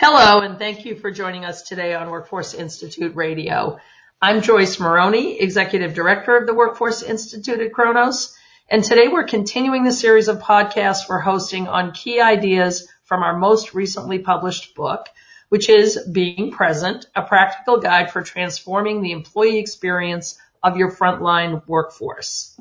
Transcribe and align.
Hello, 0.00 0.38
and 0.42 0.60
thank 0.60 0.84
you 0.84 0.94
for 0.94 1.10
joining 1.10 1.44
us 1.44 1.62
today 1.62 1.92
on 1.92 2.10
Workforce 2.10 2.54
Institute 2.54 3.16
Radio. 3.16 3.80
I'm 4.22 4.42
Joyce 4.42 4.78
Maroney, 4.78 5.40
Executive 5.40 5.92
Director 5.92 6.36
of 6.36 6.46
the 6.46 6.54
Workforce 6.54 7.02
Institute 7.02 7.58
at 7.58 7.72
Kronos, 7.72 8.32
and 8.70 8.84
today 8.84 9.08
we're 9.08 9.24
continuing 9.24 9.82
the 9.82 9.90
series 9.90 10.28
of 10.28 10.38
podcasts 10.38 11.08
we're 11.08 11.18
hosting 11.18 11.66
on 11.66 11.90
key 11.90 12.20
ideas 12.20 12.86
from 13.06 13.24
our 13.24 13.36
most 13.36 13.74
recently 13.74 14.20
published 14.20 14.76
book, 14.76 15.08
which 15.48 15.68
is 15.68 15.98
Being 16.12 16.52
Present, 16.52 17.06
a 17.16 17.22
practical 17.22 17.80
guide 17.80 18.12
for 18.12 18.22
transforming 18.22 19.02
the 19.02 19.10
employee 19.10 19.58
experience 19.58 20.38
of 20.62 20.76
your 20.76 20.92
frontline 20.92 21.66
workforce. 21.66 22.56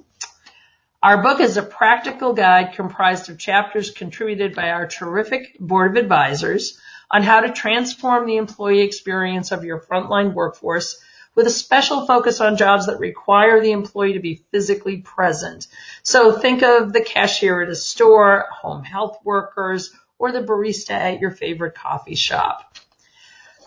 Our 1.08 1.24
book 1.24 1.39
is 1.39 1.55
a 1.55 1.64
practical 1.64 2.34
guide 2.34 2.74
comprised 2.74 3.30
of 3.30 3.39
chapters 3.39 3.92
contributed 3.92 4.54
by 4.54 4.71
our 4.71 4.86
terrific 4.86 5.57
board 5.57 5.92
of 5.92 6.04
advisors 6.04 6.78
on 7.10 7.24
how 7.24 7.39
to 7.39 7.54
transform 7.54 8.28
the 8.28 8.36
employee 8.36 8.82
experience 8.82 9.54
of 9.54 9.64
your 9.64 9.80
frontline 9.80 10.33
workforce 10.33 11.02
with 11.33 11.47
a 11.47 11.50
special 11.50 12.06
focus 12.06 12.42
on 12.42 12.57
jobs 12.57 12.88
that 12.88 13.00
require 13.00 13.61
the 13.61 13.71
employee 13.71 14.16
to 14.16 14.20
be 14.20 14.43
physically 14.52 14.97
present. 14.97 15.68
So 16.04 16.33
think 16.33 16.61
of 16.61 16.92
the 16.92 17.00
cashier 17.00 17.61
at 17.61 17.69
a 17.69 17.75
store, 17.75 18.44
home 18.52 18.83
health 18.83 19.19
workers, 19.24 19.96
or 20.19 20.33
the 20.33 20.44
barista 20.44 20.92
at 20.92 21.21
your 21.21 21.32
favorite 21.32 21.75
coffee 21.75 22.16
shop. 22.16 22.78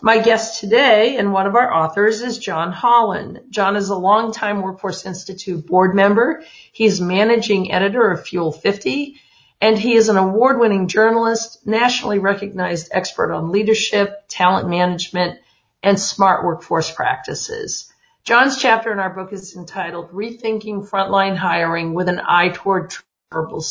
My 0.03 0.17
guest 0.17 0.59
today 0.59 1.17
and 1.17 1.31
one 1.31 1.45
of 1.45 1.53
our 1.53 1.71
authors 1.71 2.23
is 2.23 2.39
John 2.39 2.71
Hollon. 2.71 3.41
John 3.51 3.75
is 3.75 3.89
a 3.89 3.95
longtime 3.95 4.63
Workforce 4.63 5.05
Institute 5.05 5.67
board 5.67 5.93
member. 5.93 6.43
He's 6.71 6.99
managing 6.99 7.71
editor 7.71 8.09
of 8.09 8.25
Fuel 8.25 8.51
50 8.51 9.21
and 9.61 9.77
he 9.77 9.93
is 9.93 10.09
an 10.09 10.17
award-winning 10.17 10.87
journalist, 10.87 11.67
nationally 11.67 12.17
recognized 12.17 12.89
expert 12.91 13.31
on 13.31 13.51
leadership, 13.51 14.23
talent 14.27 14.67
management, 14.67 15.37
and 15.83 15.99
smart 15.99 16.43
workforce 16.43 16.89
practices. 16.89 17.93
John's 18.23 18.57
chapter 18.57 18.91
in 18.91 18.97
our 18.97 19.13
book 19.13 19.31
is 19.33 19.55
entitled 19.55 20.13
Rethinking 20.13 20.89
Frontline 20.89 21.35
Hiring 21.35 21.93
with 21.93 22.09
an 22.09 22.19
Eye 22.19 22.49
Toward 22.49 22.89
Transferable 22.89 23.63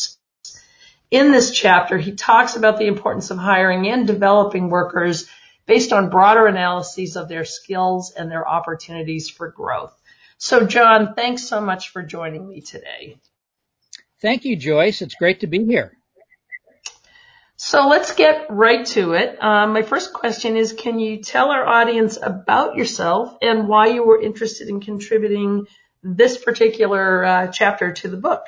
In 1.11 1.33
this 1.33 1.51
chapter, 1.51 1.97
he 1.97 2.13
talks 2.13 2.55
about 2.55 2.79
the 2.79 2.87
importance 2.87 3.31
of 3.31 3.37
hiring 3.37 3.89
and 3.89 4.07
developing 4.07 4.69
workers 4.69 5.27
based 5.71 5.93
on 5.93 6.09
broader 6.09 6.47
analyses 6.47 7.15
of 7.15 7.29
their 7.29 7.45
skills 7.45 8.11
and 8.11 8.29
their 8.29 8.45
opportunities 8.45 9.29
for 9.29 9.49
growth. 9.49 9.97
So 10.37 10.65
John, 10.65 11.13
thanks 11.15 11.43
so 11.43 11.61
much 11.61 11.91
for 11.91 12.03
joining 12.03 12.45
me 12.49 12.59
today. 12.59 13.15
Thank 14.21 14.43
you, 14.43 14.57
Joyce. 14.57 15.01
It's 15.01 15.15
great 15.15 15.39
to 15.39 15.47
be 15.47 15.63
here. 15.63 15.97
So 17.55 17.87
let's 17.87 18.13
get 18.15 18.47
right 18.49 18.85
to 18.87 19.13
it. 19.13 19.41
Um, 19.41 19.71
my 19.71 19.81
first 19.81 20.11
question 20.11 20.57
is, 20.57 20.73
can 20.73 20.99
you 20.99 21.23
tell 21.23 21.51
our 21.51 21.65
audience 21.65 22.17
about 22.21 22.75
yourself 22.75 23.37
and 23.41 23.69
why 23.69 23.87
you 23.87 24.05
were 24.05 24.21
interested 24.21 24.67
in 24.67 24.81
contributing 24.81 25.67
this 26.03 26.37
particular 26.37 27.23
uh, 27.23 27.47
chapter 27.47 27.93
to 27.93 28.09
the 28.09 28.17
book? 28.17 28.43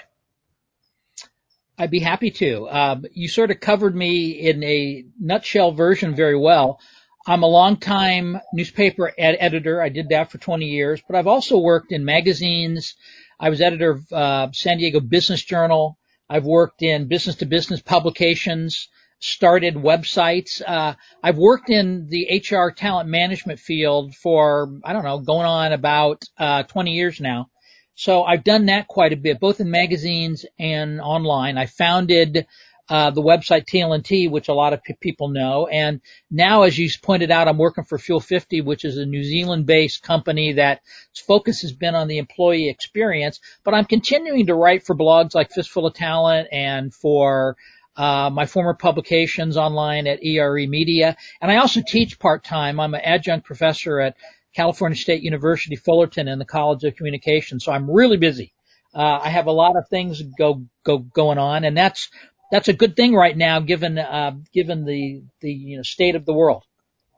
I'd 1.77 1.89
be 1.89 1.99
happy 1.99 2.31
to. 2.31 2.67
Um, 2.69 3.05
you 3.13 3.29
sort 3.29 3.49
of 3.49 3.61
covered 3.61 3.95
me 3.95 4.31
in 4.31 4.61
a 4.61 5.05
nutshell 5.17 5.71
version 5.71 6.15
very 6.15 6.37
well. 6.37 6.81
I'm 7.25 7.43
a 7.43 7.47
longtime 7.47 8.39
newspaper 8.53 9.11
ed- 9.17 9.37
editor. 9.39 9.81
I 9.81 9.89
did 9.89 10.09
that 10.09 10.31
for 10.31 10.37
20 10.37 10.65
years, 10.65 11.01
but 11.07 11.15
I've 11.15 11.27
also 11.27 11.57
worked 11.57 11.91
in 11.91 12.03
magazines, 12.03 12.95
I 13.39 13.49
was 13.49 13.61
editor 13.61 13.91
of 13.91 14.11
uh, 14.11 14.47
San 14.53 14.77
Diego 14.77 14.99
Business 14.99 15.43
Journal. 15.43 15.97
I've 16.29 16.45
worked 16.45 16.81
in 16.81 17.07
business 17.07 17.37
to 17.37 17.45
business 17.45 17.81
publications, 17.81 18.89
started 19.19 19.75
websites. 19.75 20.61
Uh, 20.65 20.95
I've 21.21 21.37
worked 21.37 21.69
in 21.69 22.07
the 22.09 22.41
HR 22.41 22.71
talent 22.71 23.09
management 23.09 23.59
field 23.59 24.15
for, 24.15 24.79
I 24.83 24.93
don't 24.93 25.03
know, 25.03 25.19
going 25.19 25.45
on 25.45 25.73
about 25.73 26.23
uh, 26.37 26.63
20 26.63 26.91
years 26.91 27.19
now. 27.19 27.49
So 27.95 28.23
I've 28.23 28.43
done 28.43 28.65
that 28.67 28.87
quite 28.87 29.13
a 29.13 29.17
bit, 29.17 29.39
both 29.39 29.59
in 29.59 29.69
magazines 29.69 30.45
and 30.57 30.99
online. 30.99 31.57
I 31.57 31.67
founded 31.67 32.47
uh, 32.89 33.11
the 33.11 33.21
website 33.21 33.65
TLNT, 33.65 34.29
which 34.29 34.49
a 34.49 34.53
lot 34.53 34.73
of 34.73 34.83
p- 34.83 34.95
people 34.99 35.29
know. 35.29 35.67
And 35.67 36.01
now, 36.29 36.63
as 36.63 36.77
you 36.77 36.89
pointed 37.01 37.31
out, 37.31 37.47
I'm 37.47 37.57
working 37.57 37.85
for 37.85 37.97
Fuel 37.97 38.19
50, 38.19 38.61
which 38.61 38.83
is 38.83 38.97
a 38.97 39.05
New 39.05 39.23
Zealand 39.23 39.65
based 39.65 40.03
company 40.03 40.53
that 40.53 40.81
focus 41.25 41.61
has 41.61 41.71
been 41.71 41.95
on 41.95 42.07
the 42.07 42.17
employee 42.17 42.69
experience, 42.69 43.39
but 43.63 43.73
I'm 43.73 43.85
continuing 43.85 44.47
to 44.47 44.55
write 44.55 44.85
for 44.85 44.95
blogs 44.95 45.33
like 45.33 45.51
Fistful 45.51 45.87
of 45.87 45.93
Talent 45.93 46.49
and 46.51 46.93
for 46.93 47.55
uh, 47.95 48.29
my 48.31 48.45
former 48.45 48.73
publications 48.73 49.55
online 49.55 50.07
at 50.07 50.23
ERE 50.23 50.67
Media. 50.67 51.15
And 51.41 51.51
I 51.51 51.57
also 51.57 51.81
teach 51.85 52.19
part 52.19 52.43
time. 52.43 52.79
I'm 52.79 52.93
an 52.93 53.01
adjunct 53.01 53.45
professor 53.45 53.99
at 53.99 54.15
California 54.55 54.97
State 54.97 55.23
University 55.23 55.75
Fullerton 55.75 56.27
in 56.27 56.39
the 56.39 56.45
College 56.45 56.83
of 56.83 56.95
Communication. 56.95 57.59
So 57.59 57.71
I'm 57.71 57.89
really 57.89 58.17
busy. 58.17 58.53
Uh, 58.93 59.19
I 59.23 59.29
have 59.29 59.47
a 59.47 59.51
lot 59.51 59.75
of 59.75 59.87
things 59.89 60.21
go, 60.37 60.63
go, 60.83 60.99
going 60.99 61.39
on 61.39 61.63
and 61.63 61.75
that's 61.75 62.09
that's 62.53 62.67
a 62.67 62.73
good 62.73 62.95
thing 62.95 63.15
right 63.15 63.35
now, 63.35 63.61
given 63.61 63.97
uh, 63.97 64.33
given 64.53 64.85
the 64.85 65.23
the 65.41 65.51
you 65.51 65.77
know, 65.77 65.83
state 65.83 66.13
of 66.13 66.23
the 66.23 66.33
world. 66.33 66.63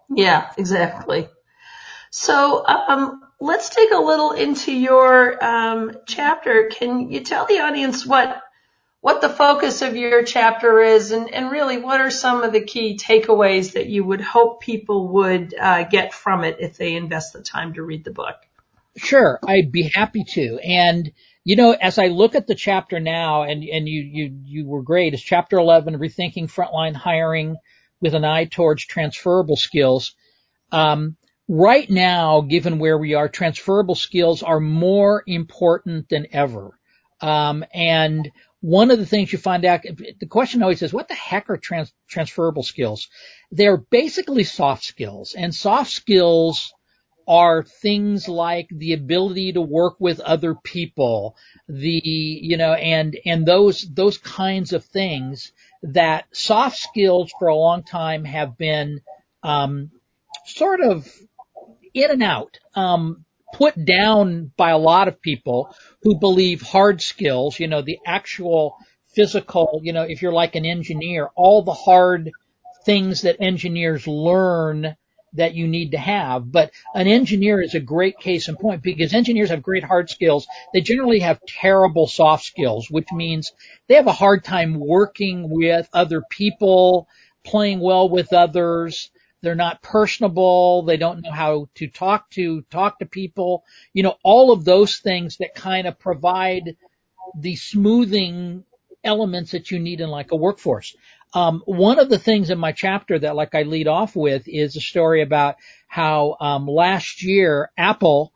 Yeah, 0.10 0.50
exactly. 0.58 1.28
So 2.10 2.66
um, 2.66 3.22
let's 3.42 3.68
take 3.68 3.92
a 3.92 3.98
little 3.98 4.32
into 4.32 4.72
your 4.72 5.44
um, 5.44 5.92
chapter. 6.08 6.70
Can 6.72 7.12
you 7.12 7.20
tell 7.20 7.46
the 7.46 7.60
audience 7.60 8.06
what 8.06 8.44
what 9.02 9.20
the 9.20 9.28
focus 9.28 9.82
of 9.82 9.98
your 9.98 10.24
chapter 10.24 10.80
is, 10.80 11.12
and, 11.12 11.30
and 11.30 11.52
really 11.52 11.80
what 11.80 12.00
are 12.00 12.12
some 12.12 12.44
of 12.44 12.54
the 12.54 12.64
key 12.64 12.98
takeaways 12.98 13.74
that 13.74 13.88
you 13.88 14.06
would 14.06 14.22
hope 14.22 14.62
people 14.62 15.10
would 15.10 15.54
uh, 15.54 15.84
get 15.84 16.14
from 16.14 16.46
it 16.46 16.58
if 16.62 16.78
they 16.78 16.96
invest 16.96 17.34
the 17.34 17.42
time 17.42 17.74
to 17.74 17.84
read 17.84 18.06
the 18.06 18.12
book? 18.12 18.38
Sure, 18.98 19.40
I'd 19.46 19.72
be 19.72 19.92
happy 19.94 20.24
to. 20.24 20.58
And 20.64 21.12
you 21.44 21.56
know, 21.56 21.72
as 21.74 22.00
I 22.00 22.08
look 22.08 22.34
at 22.34 22.48
the 22.48 22.56
chapter 22.56 23.00
now, 23.00 23.44
and 23.44 23.64
and 23.64 23.88
you 23.88 24.02
you 24.02 24.40
you 24.44 24.68
were 24.68 24.82
great. 24.82 25.14
It's 25.14 25.22
chapter 25.22 25.58
11, 25.58 25.98
rethinking 26.00 26.52
frontline 26.52 26.96
hiring 26.96 27.58
with 28.02 28.16
an 28.16 28.26
eye 28.26 28.46
towards 28.46 28.86
transferable 28.86 29.58
skills. 29.58 30.16
Um, 30.72 31.18
right 31.48 31.90
now, 31.90 32.42
given 32.42 32.80
where 32.80 32.98
we 32.98 33.14
are, 33.14 33.30
transferable 33.30 33.96
skills 33.96 34.44
are 34.44 34.60
more 34.60 35.24
important 35.28 36.10
than 36.10 36.28
ever. 36.32 36.78
Um, 37.22 37.64
and 37.74 38.32
one 38.62 38.90
of 38.90 38.98
the 38.98 39.06
things 39.06 39.32
you 39.32 39.38
find 39.38 39.64
out, 39.66 39.84
the 39.84 40.28
question 40.28 40.64
always 40.64 40.82
is, 40.82 40.92
what 40.92 41.08
the 41.08 41.14
heck 41.14 41.50
are 41.50 41.58
trans, 41.58 41.94
transferable 42.08 42.64
skills? 42.64 43.08
They're 43.52 43.78
basically 43.78 44.44
soft 44.44 44.84
skills, 44.84 45.36
and 45.38 45.54
soft 45.54 45.92
skills 45.92 46.74
are 47.28 47.64
things 47.64 48.28
like 48.28 48.68
the 48.72 48.94
ability 48.94 49.54
to 49.54 49.62
work 49.62 49.96
with 50.00 50.20
other 50.20 50.56
people, 50.56 51.36
the, 51.68 52.02
you 52.04 52.58
know, 52.58 52.74
and, 52.74 53.18
and 53.26 53.46
those, 53.46 53.82
those 53.94 54.18
kinds 54.18 54.74
of 54.74 54.86
things 54.86 55.52
that 55.84 56.26
soft 56.32 56.78
skills 56.78 57.32
for 57.40 57.48
a 57.48 57.56
long 57.56 57.84
time 57.84 58.26
have 58.26 58.58
been, 58.58 59.02
um, 59.44 59.92
sort 60.46 60.82
of 60.82 61.08
in 61.94 62.12
and 62.12 62.24
out, 62.24 62.60
um, 62.76 63.26
put 63.54 63.86
down 63.86 64.52
by 64.58 64.72
a 64.72 64.78
lot 64.78 65.08
of 65.08 65.22
people 65.22 65.74
who 66.04 66.20
believe 66.20 66.62
hard 66.62 67.02
skills, 67.02 67.60
you 67.60 67.68
know, 67.68 67.82
the 67.82 68.00
actual 68.06 68.78
physical, 69.16 69.80
you 69.84 69.94
know, 69.94 70.04
if 70.04 70.22
you're 70.22 70.34
like 70.34 70.56
an 70.56 70.66
engineer, 70.66 71.30
all 71.36 71.64
the 71.64 71.74
hard 71.74 72.32
things 72.86 73.22
that 73.22 73.38
engineers 73.40 74.06
learn 74.06 74.96
that 75.36 75.56
you 75.56 75.68
need 75.68 75.92
to 75.92 75.98
have. 75.98 76.52
But 76.52 76.72
an 76.94 77.08
engineer 77.08 77.62
is 77.62 77.76
a 77.76 77.80
great 77.80 78.20
case 78.20 78.48
in 78.48 78.56
point 78.56 78.82
because 78.82 79.14
engineers 79.14 79.50
have 79.50 79.62
great 79.62 79.84
hard 79.84 80.10
skills. 80.10 80.48
They 80.74 80.82
generally 80.82 81.20
have 81.20 81.40
terrible 81.46 82.08
soft 82.08 82.46
skills, 82.46 82.90
which 82.90 83.12
means 83.12 83.54
they 83.88 83.96
have 83.96 84.08
a 84.08 84.12
hard 84.12 84.44
time 84.44 84.80
working 84.80 85.50
with 85.50 85.88
other 85.94 86.22
people, 86.30 87.08
playing 87.44 87.80
well 87.80 88.10
with 88.10 88.34
others. 88.34 89.12
They're 89.42 89.56
not 89.56 89.84
personable. 89.84 90.84
They 90.84 90.98
don't 90.98 91.22
know 91.22 91.32
how 91.32 91.70
to 91.76 91.88
talk 91.88 92.32
to, 92.32 92.64
talk 92.72 93.00
to 93.00 93.06
people. 93.06 93.64
You 93.94 94.04
know, 94.04 94.16
all 94.24 94.52
of 94.52 94.66
those 94.66 94.98
things 94.98 95.38
that 95.38 95.54
kind 95.54 95.88
of 95.88 96.00
provide 96.00 96.76
the 97.38 97.56
smoothing 97.56 98.64
elements 99.04 99.52
that 99.52 99.70
you 99.70 99.80
need 99.80 100.02
in 100.02 100.10
like 100.10 100.32
a 100.32 100.36
workforce. 100.36 100.96
Um, 101.34 101.64
one 101.66 102.00
of 102.00 102.10
the 102.10 102.20
things 102.20 102.50
in 102.50 102.58
my 102.58 102.72
chapter 102.72 103.20
that 103.20 103.36
like 103.36 103.56
I 103.56 103.64
lead 103.64 103.88
off 103.88 104.16
with 104.16 104.48
is 104.48 104.76
a 104.76 104.82
story 104.82 105.22
about 105.22 105.56
how 105.88 106.38
um, 106.40 106.68
last 106.68 107.24
year 107.24 107.72
Apple 107.78 108.32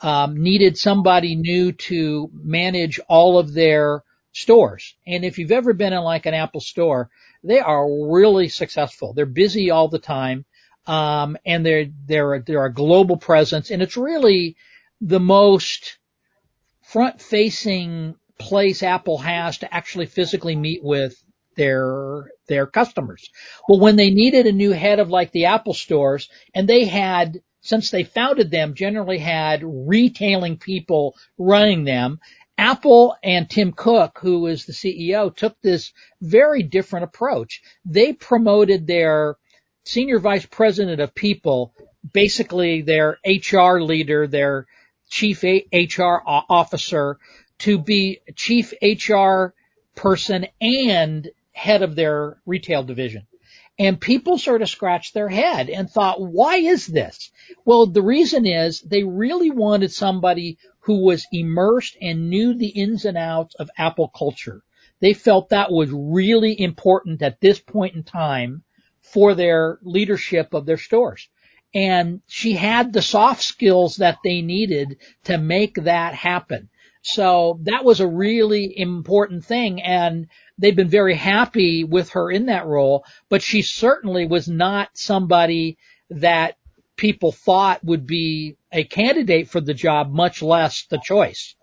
um, 0.00 0.42
needed 0.42 0.76
somebody 0.76 1.34
new 1.34 1.72
to 1.72 2.30
manage 2.34 3.00
all 3.08 3.38
of 3.38 3.54
their 3.54 4.02
stores. 4.32 4.94
And 5.06 5.24
if 5.24 5.38
you've 5.38 5.52
ever 5.52 5.72
been 5.72 5.92
in 5.92 6.02
like 6.02 6.26
an 6.26 6.34
Apple 6.34 6.60
store, 6.60 7.08
they 7.44 7.60
are 7.60 7.86
really 8.10 8.48
successful. 8.48 9.14
They're 9.14 9.26
busy 9.26 9.70
all 9.70 9.88
the 9.88 9.98
time. 9.98 10.44
Um, 10.86 11.36
and 11.46 11.64
they're, 11.64 11.86
they're, 12.06 12.40
they're 12.40 12.64
a 12.64 12.72
global 12.72 13.16
presence 13.16 13.70
and 13.70 13.80
it's 13.82 13.96
really 13.96 14.56
the 15.00 15.20
most 15.20 15.98
front 16.82 17.20
facing 17.20 18.16
place 18.38 18.82
Apple 18.82 19.18
has 19.18 19.58
to 19.58 19.72
actually 19.72 20.06
physically 20.06 20.56
meet 20.56 20.82
with 20.82 21.21
their 21.54 22.30
their 22.48 22.66
customers. 22.66 23.30
Well, 23.68 23.80
when 23.80 23.96
they 23.96 24.10
needed 24.10 24.46
a 24.46 24.52
new 24.52 24.72
head 24.72 24.98
of 24.98 25.10
like 25.10 25.32
the 25.32 25.46
Apple 25.46 25.74
stores, 25.74 26.28
and 26.54 26.68
they 26.68 26.84
had 26.84 27.40
since 27.62 27.90
they 27.90 28.04
founded 28.04 28.50
them, 28.50 28.74
generally 28.74 29.18
had 29.18 29.60
retailing 29.62 30.58
people 30.58 31.16
running 31.38 31.84
them. 31.84 32.18
Apple 32.58 33.16
and 33.22 33.48
Tim 33.48 33.72
Cook, 33.72 34.18
who 34.20 34.46
is 34.46 34.66
the 34.66 34.72
CEO, 34.72 35.34
took 35.34 35.60
this 35.62 35.92
very 36.20 36.62
different 36.62 37.04
approach. 37.04 37.62
They 37.84 38.12
promoted 38.12 38.86
their 38.86 39.36
senior 39.84 40.18
vice 40.18 40.46
president 40.46 41.00
of 41.00 41.14
people, 41.14 41.72
basically 42.12 42.82
their 42.82 43.18
HR 43.24 43.80
leader, 43.80 44.26
their 44.26 44.66
chief 45.08 45.42
HR 45.42 46.18
officer, 46.26 47.18
to 47.60 47.78
be 47.78 48.20
chief 48.34 48.74
HR 48.82 49.54
person 49.94 50.46
and 50.60 51.30
head 51.52 51.82
of 51.82 51.94
their 51.94 52.38
retail 52.46 52.82
division. 52.82 53.26
And 53.78 54.00
people 54.00 54.38
sort 54.38 54.62
of 54.62 54.68
scratched 54.68 55.14
their 55.14 55.28
head 55.28 55.70
and 55.70 55.90
thought, 55.90 56.20
why 56.20 56.56
is 56.56 56.86
this? 56.86 57.30
Well, 57.64 57.86
the 57.86 58.02
reason 58.02 58.46
is 58.46 58.80
they 58.80 59.02
really 59.02 59.50
wanted 59.50 59.92
somebody 59.92 60.58
who 60.80 61.04
was 61.04 61.26
immersed 61.32 61.96
and 62.00 62.28
knew 62.28 62.54
the 62.54 62.68
ins 62.68 63.04
and 63.04 63.16
outs 63.16 63.54
of 63.54 63.70
Apple 63.78 64.08
culture. 64.08 64.62
They 65.00 65.14
felt 65.14 65.48
that 65.48 65.72
was 65.72 65.90
really 65.90 66.60
important 66.60 67.22
at 67.22 67.40
this 67.40 67.58
point 67.60 67.94
in 67.94 68.04
time 68.04 68.62
for 69.00 69.34
their 69.34 69.78
leadership 69.82 70.54
of 70.54 70.66
their 70.66 70.76
stores. 70.76 71.28
And 71.74 72.20
she 72.26 72.52
had 72.52 72.92
the 72.92 73.02
soft 73.02 73.42
skills 73.42 73.96
that 73.96 74.18
they 74.22 74.42
needed 74.42 74.98
to 75.24 75.38
make 75.38 75.74
that 75.74 76.14
happen. 76.14 76.68
So 77.02 77.58
that 77.62 77.84
was 77.84 78.00
a 78.00 78.06
really 78.06 78.78
important 78.78 79.44
thing 79.44 79.82
and 79.82 80.28
they've 80.56 80.76
been 80.76 80.88
very 80.88 81.16
happy 81.16 81.82
with 81.82 82.10
her 82.10 82.30
in 82.30 82.46
that 82.46 82.66
role, 82.66 83.04
but 83.28 83.42
she 83.42 83.62
certainly 83.62 84.26
was 84.26 84.48
not 84.48 84.90
somebody 84.94 85.78
that 86.10 86.56
people 86.96 87.32
thought 87.32 87.84
would 87.84 88.06
be 88.06 88.56
a 88.70 88.84
candidate 88.84 89.48
for 89.48 89.60
the 89.60 89.74
job, 89.74 90.12
much 90.12 90.42
less 90.42 90.84
the 90.84 91.00
choice. 91.02 91.56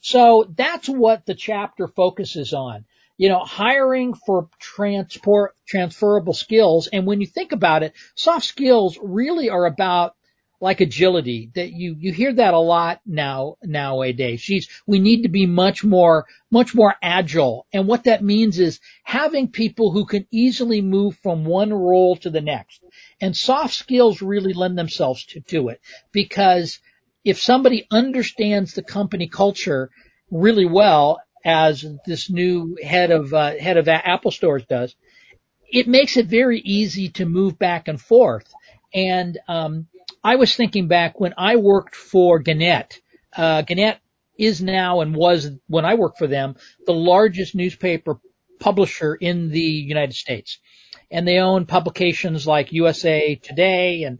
So 0.00 0.52
that's 0.56 0.88
what 0.88 1.26
the 1.26 1.34
chapter 1.34 1.86
focuses 1.86 2.52
on. 2.52 2.84
You 3.16 3.28
know, 3.28 3.38
hiring 3.38 4.14
for 4.14 4.48
transport, 4.58 5.54
transferable 5.64 6.34
skills. 6.34 6.88
And 6.88 7.06
when 7.06 7.20
you 7.20 7.26
think 7.28 7.52
about 7.52 7.84
it, 7.84 7.92
soft 8.16 8.46
skills 8.46 8.98
really 9.00 9.48
are 9.48 9.66
about 9.66 10.16
like 10.62 10.80
agility 10.80 11.50
that 11.56 11.72
you, 11.72 11.96
you 11.98 12.12
hear 12.12 12.32
that 12.32 12.54
a 12.54 12.58
lot 12.58 13.00
now, 13.04 13.56
nowadays. 13.64 14.40
She's, 14.40 14.68
we 14.86 15.00
need 15.00 15.22
to 15.22 15.28
be 15.28 15.44
much 15.44 15.82
more, 15.82 16.26
much 16.52 16.72
more 16.72 16.94
agile. 17.02 17.66
And 17.72 17.88
what 17.88 18.04
that 18.04 18.22
means 18.22 18.60
is 18.60 18.78
having 19.02 19.48
people 19.48 19.90
who 19.90 20.06
can 20.06 20.24
easily 20.30 20.80
move 20.80 21.18
from 21.20 21.44
one 21.44 21.72
role 21.74 22.14
to 22.18 22.30
the 22.30 22.40
next. 22.40 22.80
And 23.20 23.36
soft 23.36 23.74
skills 23.74 24.22
really 24.22 24.52
lend 24.52 24.78
themselves 24.78 25.26
to, 25.26 25.40
to 25.40 25.70
it 25.70 25.80
because 26.12 26.78
if 27.24 27.40
somebody 27.40 27.88
understands 27.90 28.74
the 28.74 28.84
company 28.84 29.26
culture 29.26 29.90
really 30.30 30.66
well, 30.66 31.18
as 31.44 31.84
this 32.06 32.30
new 32.30 32.78
head 32.80 33.10
of, 33.10 33.34
uh, 33.34 33.56
head 33.58 33.78
of 33.78 33.88
Apple 33.88 34.30
stores 34.30 34.64
does, 34.66 34.94
it 35.68 35.88
makes 35.88 36.16
it 36.16 36.26
very 36.26 36.60
easy 36.60 37.08
to 37.08 37.26
move 37.26 37.58
back 37.58 37.88
and 37.88 38.00
forth. 38.00 38.46
And, 38.94 39.38
um, 39.48 39.88
I 40.24 40.36
was 40.36 40.54
thinking 40.54 40.86
back 40.86 41.18
when 41.18 41.34
I 41.36 41.56
worked 41.56 41.96
for 41.96 42.38
Gannett. 42.38 43.00
Uh, 43.36 43.62
Gannett 43.62 43.98
is 44.38 44.62
now 44.62 45.00
and 45.00 45.14
was 45.14 45.50
when 45.66 45.84
I 45.84 45.94
worked 45.94 46.18
for 46.18 46.26
them 46.26 46.56
the 46.86 46.92
largest 46.92 47.54
newspaper 47.54 48.20
publisher 48.60 49.14
in 49.14 49.50
the 49.50 49.60
United 49.60 50.14
States. 50.14 50.58
And 51.10 51.26
they 51.26 51.38
own 51.38 51.66
publications 51.66 52.46
like 52.46 52.72
USA 52.72 53.34
Today 53.34 54.04
and 54.04 54.18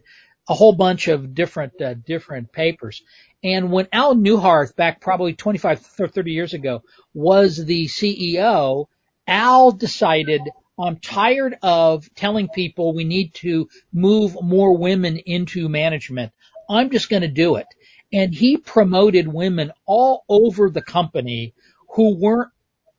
a 0.49 0.53
whole 0.53 0.73
bunch 0.73 1.07
of 1.07 1.33
different 1.33 1.81
uh, 1.81 1.93
different 1.93 2.51
papers. 2.51 3.01
And 3.43 3.71
when 3.71 3.87
Al 3.91 4.15
Neuharth, 4.15 4.75
back 4.75 5.01
probably 5.01 5.33
25 5.33 5.89
or 5.99 6.07
30 6.07 6.31
years 6.31 6.53
ago, 6.53 6.83
was 7.13 7.57
the 7.57 7.85
CEO, 7.85 8.87
Al 9.27 9.71
decided 9.71 10.41
I'm 10.79 10.97
tired 10.97 11.55
of 11.61 12.09
telling 12.15 12.49
people 12.49 12.93
we 12.93 13.03
need 13.03 13.35
to 13.35 13.69
move 13.91 14.35
more 14.41 14.75
women 14.75 15.17
into 15.17 15.69
management. 15.69 16.31
I'm 16.69 16.89
just 16.89 17.09
going 17.09 17.21
to 17.21 17.27
do 17.27 17.57
it. 17.57 17.67
And 18.11 18.33
he 18.33 18.57
promoted 18.57 19.27
women 19.27 19.71
all 19.85 20.23
over 20.27 20.69
the 20.69 20.81
company 20.81 21.53
who 21.95 22.15
weren't 22.15 22.51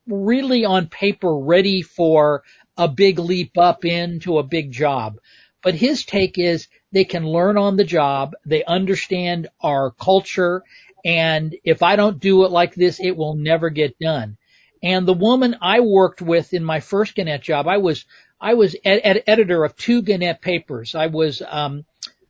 really 0.07 0.63
on 0.65 0.87
paper 0.87 1.37
ready 1.37 1.81
for 1.81 2.43
a 2.77 2.87
big 2.87 3.19
leap 3.19 3.57
up 3.57 3.83
into 3.83 4.37
a 4.37 4.43
big 4.43 4.71
job. 4.71 5.17
But 5.61 5.73
his 5.73 6.05
take 6.05 6.37
is 6.37 6.67
they 6.91 7.05
can 7.05 7.27
learn 7.27 7.57
on 7.57 7.75
the 7.75 7.83
job. 7.83 8.35
They 8.45 8.63
understand 8.63 9.47
our 9.61 9.91
culture. 9.91 10.63
And 11.03 11.55
if 11.63 11.83
I 11.83 11.95
don't 11.95 12.19
do 12.19 12.45
it 12.45 12.51
like 12.51 12.75
this, 12.75 12.99
it 12.99 13.17
will 13.17 13.35
never 13.35 13.69
get 13.69 13.99
done. 13.99 14.37
And 14.85 15.07
the 15.07 15.13
woman 15.13 15.55
I 15.61 15.79
worked 15.79 16.21
with 16.21 16.53
in 16.53 16.63
my 16.63 16.79
first 16.79 17.15
Gannett 17.15 17.41
job, 17.41 17.67
I 17.67 17.77
was, 17.77 18.05
I 18.39 18.53
was 18.53 18.75
ed- 18.85 19.01
ed- 19.03 19.23
editor 19.25 19.63
of 19.65 19.75
two 19.75 20.03
Gannett 20.03 20.41
papers. 20.41 20.93
I 20.93 21.07
was, 21.07 21.41
um, 21.41 21.85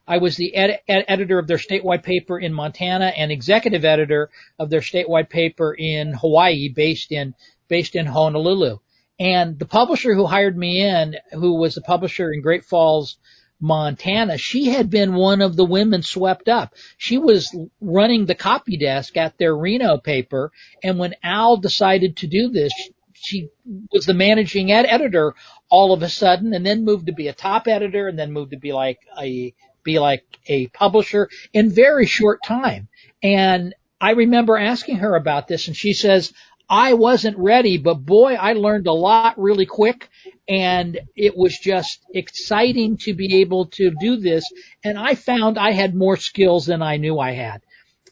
I 0.07 0.19
was 0.19 0.38
the 0.38 0.56
ed- 0.56 0.80
ed- 0.88 1.04
editor 1.10 1.38
of 1.38 1.48
their 1.48 1.57
statewide 1.57 2.04
paper 2.04 2.40
in 2.40 2.54
Montana 2.54 3.07
and 3.18 3.30
executive 3.30 3.84
editor 3.84 4.30
of 4.57 4.69
their 4.69 4.80
statewide 4.80 5.30
paper 5.30 5.75
in 5.78 6.13
Hawaii 6.13 6.69
based 6.74 7.12
in, 7.12 7.36
based 7.68 7.94
in 7.94 8.06
Honolulu. 8.06 8.78
And 9.19 9.60
the 9.60 9.66
publisher 9.66 10.13
who 10.16 10.25
hired 10.25 10.57
me 10.57 10.81
in, 10.81 11.16
who 11.34 11.60
was 11.60 11.75
the 11.75 11.81
publisher 11.81 12.31
in 12.31 12.42
Great 12.42 12.63
Falls, 12.63 13.18
Montana, 13.66 14.38
she 14.38 14.66
had 14.66 14.90
been 14.92 15.16
one 15.16 15.42
of 15.42 15.56
the 15.56 15.66
women 15.66 16.04
swept 16.04 16.48
up. 16.48 16.76
She 16.98 17.18
was 17.18 17.56
running 17.82 18.26
the 18.26 18.36
copy 18.36 18.78
desk 18.78 19.18
at 19.18 19.38
their 19.38 19.58
Reno 19.58 19.98
paper. 19.98 20.52
And 20.84 21.00
when 21.00 21.16
Al 21.24 21.58
decided 21.58 22.18
to 22.18 22.28
do 22.28 22.50
this, 22.50 22.72
she 23.14 23.50
was 23.92 24.06
the 24.06 24.14
managing 24.14 24.72
ed- 24.72 24.86
editor 24.86 25.34
all 25.70 25.94
of 25.94 26.04
a 26.04 26.10
sudden 26.10 26.54
and 26.54 26.64
then 26.64 26.86
moved 26.86 27.08
to 27.08 27.14
be 27.14 27.28
a 27.28 27.34
top 27.34 27.68
editor 27.68 28.08
and 28.08 28.20
then 28.20 28.32
moved 28.32 28.52
to 28.52 28.58
be 28.58 28.72
like 28.72 29.00
a, 29.20 29.54
be 29.84 29.98
like 29.98 30.24
a 30.46 30.68
publisher 30.68 31.28
in 31.52 31.72
very 31.72 32.06
short 32.06 32.42
time. 32.46 32.88
And 33.24 33.74
I 34.00 34.12
remember 34.12 34.58
asking 34.58 34.98
her 34.98 35.16
about 35.16 35.48
this 35.48 35.68
and 35.68 35.76
she 35.76 35.94
says, 35.94 36.34
I 36.70 36.94
wasn't 36.94 37.38
ready, 37.38 37.78
but 37.78 38.06
boy, 38.06 38.34
I 38.34 38.54
learned 38.54 38.88
a 38.88 38.94
lot 38.94 39.40
really 39.40 39.66
quick 39.66 40.10
and 40.48 41.00
it 41.16 41.38
was 41.38 41.58
just 41.58 42.06
exciting 42.14 42.98
to 42.98 43.14
be 43.14 43.42
able 43.42 43.68
to 43.68 43.92
do 44.00 44.18
this. 44.18 44.44
And 44.84 44.98
I 44.98 45.16
found 45.16 45.57
I 45.57 45.72
had 45.72 45.95
more 45.95 46.18
skills 46.18 46.66
than 46.66 46.81
I 46.81 46.98
knew 46.98 47.19
I 47.19 47.31
had. 47.31 47.62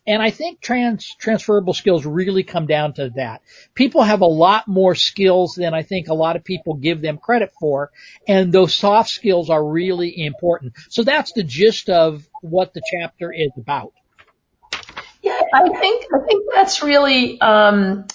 And 0.05 0.21
I 0.21 0.31
think 0.31 0.59
trans, 0.59 1.15
transferable 1.15 1.73
skills 1.73 2.05
really 2.05 2.43
come 2.43 2.67
down 2.67 2.93
to 2.95 3.11
that. 3.15 3.41
People 3.73 4.01
have 4.01 4.21
a 4.21 4.25
lot 4.25 4.67
more 4.67 4.95
skills 4.95 5.55
than 5.55 5.73
I 5.73 5.83
think 5.83 6.09
a 6.09 6.13
lot 6.13 6.35
of 6.35 6.43
people 6.43 6.73
give 6.73 7.01
them 7.01 7.17
credit 7.17 7.51
for. 7.59 7.89
And 8.27 8.51
those 8.51 8.75
soft 8.75 9.09
skills 9.09 9.49
are 9.49 9.63
really 9.65 10.25
important. 10.25 10.73
So 10.89 11.03
that's 11.03 11.31
the 11.31 11.43
gist 11.43 11.89
of 11.89 12.27
what 12.41 12.73
the 12.73 12.81
chapter 12.91 13.31
is 13.31 13.51
about. 13.57 13.93
Yeah, 15.21 15.39
I 15.53 15.69
think, 15.69 16.05
I 16.13 16.25
think 16.27 16.49
that's 16.53 16.83
really, 16.83 17.39
um, 17.39 18.05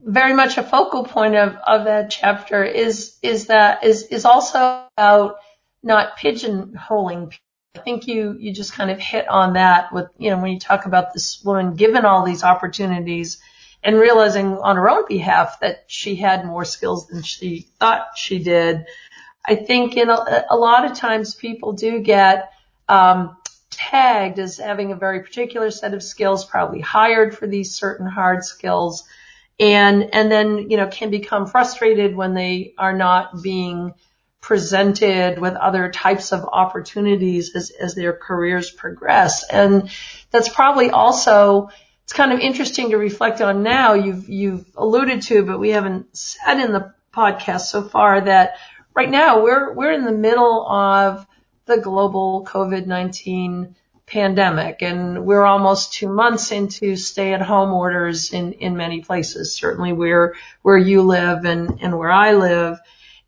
very 0.00 0.34
much 0.34 0.58
a 0.58 0.62
focal 0.62 1.04
point 1.04 1.34
of, 1.34 1.56
of 1.56 1.84
that 1.84 2.10
chapter 2.10 2.64
is, 2.64 3.16
is 3.22 3.46
that, 3.46 3.84
is, 3.84 4.04
is 4.04 4.24
also 4.24 4.84
about 4.96 5.36
not 5.82 6.16
pigeonholing 6.18 7.30
people. 7.30 7.44
I 7.74 7.80
think 7.80 8.08
you, 8.08 8.36
you 8.38 8.52
just 8.52 8.72
kind 8.72 8.90
of 8.90 8.98
hit 8.98 9.28
on 9.28 9.52
that 9.52 9.92
with, 9.92 10.08
you 10.18 10.30
know, 10.30 10.38
when 10.38 10.52
you 10.52 10.58
talk 10.58 10.86
about 10.86 11.12
this 11.12 11.42
woman 11.44 11.74
given 11.74 12.04
all 12.04 12.24
these 12.24 12.42
opportunities 12.42 13.38
and 13.84 13.96
realizing 13.96 14.58
on 14.58 14.76
her 14.76 14.88
own 14.88 15.04
behalf 15.06 15.60
that 15.60 15.84
she 15.86 16.16
had 16.16 16.44
more 16.44 16.64
skills 16.64 17.06
than 17.06 17.22
she 17.22 17.68
thought 17.78 18.16
she 18.16 18.42
did. 18.42 18.86
I 19.44 19.54
think 19.54 19.96
in 19.96 20.10
a, 20.10 20.46
a 20.50 20.56
lot 20.56 20.90
of 20.90 20.96
times 20.96 21.34
people 21.34 21.72
do 21.72 22.00
get, 22.00 22.50
um, 22.88 23.36
tagged 23.78 24.40
as 24.40 24.58
having 24.58 24.90
a 24.90 24.96
very 24.96 25.20
particular 25.20 25.70
set 25.70 25.94
of 25.94 26.02
skills, 26.02 26.44
probably 26.44 26.80
hired 26.80 27.36
for 27.36 27.46
these 27.46 27.74
certain 27.74 28.06
hard 28.06 28.44
skills 28.44 29.04
and, 29.60 30.10
and 30.12 30.30
then, 30.30 30.70
you 30.70 30.76
know, 30.76 30.88
can 30.88 31.10
become 31.10 31.46
frustrated 31.46 32.14
when 32.14 32.34
they 32.34 32.74
are 32.78 32.92
not 32.92 33.42
being 33.42 33.94
presented 34.40 35.38
with 35.38 35.54
other 35.54 35.90
types 35.90 36.32
of 36.32 36.44
opportunities 36.44 37.54
as, 37.56 37.70
as 37.70 37.94
their 37.94 38.12
careers 38.12 38.70
progress. 38.70 39.44
And 39.48 39.90
that's 40.30 40.48
probably 40.48 40.90
also, 40.90 41.70
it's 42.04 42.12
kind 42.12 42.32
of 42.32 42.38
interesting 42.38 42.90
to 42.90 42.98
reflect 42.98 43.40
on 43.40 43.62
now. 43.62 43.94
You've, 43.94 44.28
you've 44.28 44.64
alluded 44.76 45.22
to, 45.22 45.44
but 45.44 45.58
we 45.58 45.70
haven't 45.70 46.16
said 46.16 46.60
in 46.60 46.72
the 46.72 46.94
podcast 47.12 47.62
so 47.62 47.82
far 47.82 48.20
that 48.20 48.58
right 48.94 49.10
now 49.10 49.42
we're, 49.42 49.72
we're 49.72 49.92
in 49.92 50.04
the 50.04 50.12
middle 50.12 50.66
of 50.68 51.26
the 51.68 51.78
global 51.78 52.44
COVID-19 52.44 53.74
pandemic 54.06 54.82
and 54.82 55.26
we're 55.26 55.44
almost 55.44 55.92
two 55.92 56.08
months 56.08 56.50
into 56.50 56.96
stay 56.96 57.34
at 57.34 57.42
home 57.42 57.72
orders 57.72 58.32
in, 58.32 58.54
in 58.54 58.76
many 58.76 59.02
places, 59.02 59.54
certainly 59.54 59.92
where, 59.92 60.34
where 60.62 60.78
you 60.78 61.02
live 61.02 61.44
and, 61.44 61.78
and 61.82 61.96
where 61.96 62.10
I 62.10 62.32
live. 62.32 62.80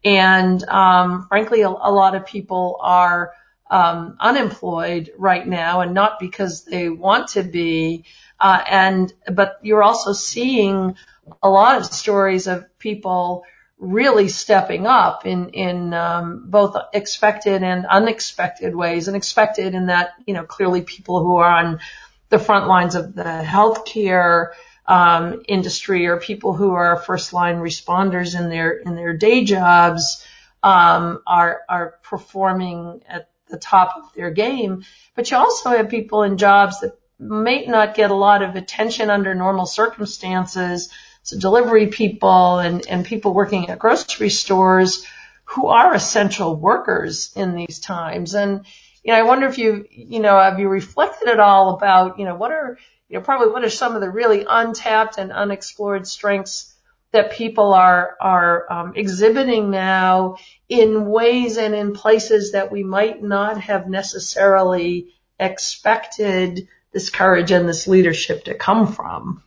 And, 0.02 0.64
um, 0.64 1.26
frankly, 1.28 1.60
a, 1.60 1.68
a 1.68 1.92
lot 1.92 2.14
of 2.14 2.26
people 2.26 2.78
are, 2.80 3.32
um, 3.70 4.16
unemployed 4.18 5.12
right 5.16 5.46
now 5.46 5.82
and 5.82 5.94
not 5.94 6.18
because 6.18 6.64
they 6.64 6.88
want 6.88 7.28
to 7.28 7.42
be, 7.42 8.04
uh, 8.40 8.60
and, 8.68 9.12
but 9.32 9.58
you're 9.62 9.82
also 9.82 10.12
seeing 10.12 10.96
a 11.42 11.48
lot 11.48 11.76
of 11.76 11.86
stories 11.86 12.46
of 12.46 12.66
people 12.78 13.44
really 13.80 14.28
stepping 14.28 14.86
up 14.86 15.26
in 15.26 15.48
in 15.48 15.94
um, 15.94 16.44
both 16.46 16.76
expected 16.92 17.62
and 17.62 17.86
unexpected 17.86 18.76
ways. 18.76 19.08
And 19.08 19.16
expected 19.16 19.74
in 19.74 19.86
that 19.86 20.12
you 20.26 20.34
know 20.34 20.44
clearly 20.44 20.82
people 20.82 21.22
who 21.22 21.36
are 21.36 21.50
on 21.50 21.80
the 22.28 22.38
front 22.38 22.68
lines 22.68 22.94
of 22.94 23.14
the 23.14 23.24
healthcare 23.24 24.50
um, 24.86 25.42
industry 25.48 26.06
or 26.06 26.18
people 26.18 26.52
who 26.52 26.72
are 26.72 27.00
first 27.00 27.32
line 27.32 27.56
responders 27.56 28.38
in 28.38 28.50
their 28.50 28.72
in 28.72 28.94
their 28.94 29.16
day 29.16 29.44
jobs 29.44 30.24
um, 30.62 31.22
are 31.26 31.62
are 31.68 31.94
performing 32.02 33.02
at 33.08 33.30
the 33.48 33.58
top 33.58 33.96
of 33.96 34.14
their 34.14 34.30
game. 34.30 34.84
But 35.14 35.30
you 35.30 35.38
also 35.38 35.70
have 35.70 35.88
people 35.88 36.22
in 36.22 36.36
jobs 36.36 36.80
that 36.80 36.98
may 37.18 37.66
not 37.66 37.94
get 37.94 38.10
a 38.10 38.14
lot 38.14 38.42
of 38.42 38.56
attention 38.56 39.10
under 39.10 39.34
normal 39.34 39.66
circumstances 39.66 40.90
so 41.22 41.38
delivery 41.38 41.88
people 41.88 42.58
and, 42.58 42.86
and 42.86 43.04
people 43.04 43.34
working 43.34 43.68
at 43.68 43.78
grocery 43.78 44.30
stores 44.30 45.06
who 45.44 45.66
are 45.66 45.94
essential 45.94 46.54
workers 46.54 47.32
in 47.34 47.54
these 47.54 47.80
times. 47.80 48.34
And, 48.34 48.64
you 49.02 49.12
know, 49.12 49.18
I 49.18 49.24
wonder 49.24 49.46
if 49.46 49.58
you, 49.58 49.86
you 49.90 50.20
know, 50.20 50.38
have 50.38 50.60
you 50.60 50.68
reflected 50.68 51.28
at 51.28 51.40
all 51.40 51.74
about, 51.74 52.18
you 52.18 52.24
know, 52.24 52.36
what 52.36 52.52
are, 52.52 52.78
you 53.08 53.18
know, 53.18 53.24
probably 53.24 53.52
what 53.52 53.64
are 53.64 53.70
some 53.70 53.94
of 53.94 54.00
the 54.00 54.10
really 54.10 54.46
untapped 54.48 55.18
and 55.18 55.32
unexplored 55.32 56.06
strengths 56.06 56.74
that 57.12 57.32
people 57.32 57.74
are, 57.74 58.16
are 58.20 58.72
um, 58.72 58.92
exhibiting 58.94 59.70
now 59.70 60.36
in 60.68 61.06
ways 61.06 61.56
and 61.56 61.74
in 61.74 61.92
places 61.92 62.52
that 62.52 62.70
we 62.70 62.84
might 62.84 63.20
not 63.20 63.60
have 63.60 63.88
necessarily 63.88 65.12
expected 65.40 66.68
this 66.92 67.10
courage 67.10 67.50
and 67.50 67.68
this 67.68 67.88
leadership 67.88 68.44
to 68.44 68.54
come 68.54 68.92
from. 68.92 69.42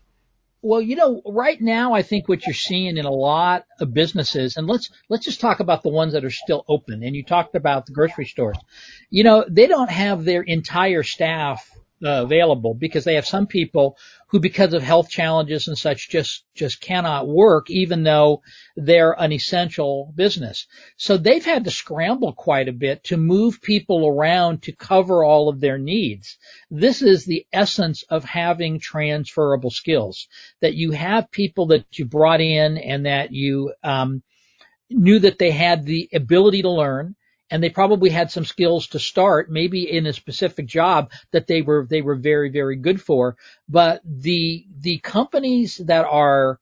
Well, 0.65 0.81
you 0.81 0.95
know, 0.95 1.21
right 1.25 1.59
now 1.59 1.91
I 1.91 2.03
think 2.03 2.29
what 2.29 2.45
you're 2.45 2.53
seeing 2.53 2.95
in 2.95 3.03
a 3.03 3.11
lot 3.11 3.65
of 3.81 3.93
businesses, 3.93 4.55
and 4.55 4.65
let's 4.65 4.89
let's 5.09 5.25
just 5.25 5.41
talk 5.41 5.59
about 5.59 5.83
the 5.83 5.89
ones 5.89 6.13
that 6.13 6.23
are 6.23 6.29
still 6.31 6.63
open. 6.69 7.03
And 7.03 7.13
you 7.13 7.25
talked 7.25 7.55
about 7.55 7.85
the 7.85 7.91
grocery 7.91 8.25
stores. 8.25 8.57
You 9.09 9.25
know, 9.25 9.45
they 9.47 9.67
don't 9.67 9.91
have 9.91 10.23
their 10.23 10.41
entire 10.41 11.03
staff 11.03 11.69
uh, 12.03 12.23
available 12.23 12.73
because 12.73 13.03
they 13.03 13.15
have 13.15 13.25
some 13.25 13.47
people 13.47 13.97
who 14.27 14.39
because 14.39 14.73
of 14.73 14.83
health 14.83 15.09
challenges 15.09 15.67
and 15.67 15.77
such 15.77 16.09
just 16.09 16.43
just 16.55 16.81
cannot 16.81 17.27
work 17.27 17.69
even 17.69 18.03
though 18.03 18.41
they're 18.75 19.15
an 19.19 19.31
essential 19.31 20.11
business. 20.15 20.67
So 20.97 21.17
they've 21.17 21.45
had 21.45 21.63
to 21.65 21.71
scramble 21.71 22.33
quite 22.33 22.67
a 22.67 22.73
bit 22.73 23.03
to 23.05 23.17
move 23.17 23.61
people 23.61 24.07
around 24.07 24.63
to 24.63 24.71
cover 24.71 25.23
all 25.23 25.49
of 25.49 25.59
their 25.59 25.77
needs. 25.77 26.37
This 26.69 27.01
is 27.01 27.25
the 27.25 27.45
essence 27.53 28.03
of 28.09 28.23
having 28.23 28.79
transferable 28.79 29.71
skills 29.71 30.27
that 30.61 30.73
you 30.73 30.91
have 30.91 31.31
people 31.31 31.67
that 31.67 31.85
you 31.97 32.05
brought 32.05 32.41
in 32.41 32.77
and 32.77 33.05
that 33.05 33.31
you 33.31 33.73
um, 33.83 34.23
knew 34.89 35.19
that 35.19 35.39
they 35.39 35.51
had 35.51 35.85
the 35.85 36.09
ability 36.13 36.61
to 36.63 36.69
learn 36.69 37.15
and 37.53 37.63
they 37.63 37.69
probably 37.69 38.09
had 38.09 38.31
some 38.31 38.45
skills 38.45 38.87
to 38.87 38.97
start, 38.97 39.51
maybe 39.51 39.83
in 39.83 40.07
a 40.07 40.13
specific 40.13 40.65
job 40.65 41.11
that 41.31 41.45
they 41.45 41.61
were 41.61 41.85
they 41.87 42.01
were 42.01 42.15
very 42.15 42.49
very 42.49 42.75
good 42.75 42.99
for. 42.99 43.37
But 43.69 44.01
the 44.03 44.65
the 44.79 44.97
companies 44.97 45.77
that 45.85 46.03
are 46.05 46.59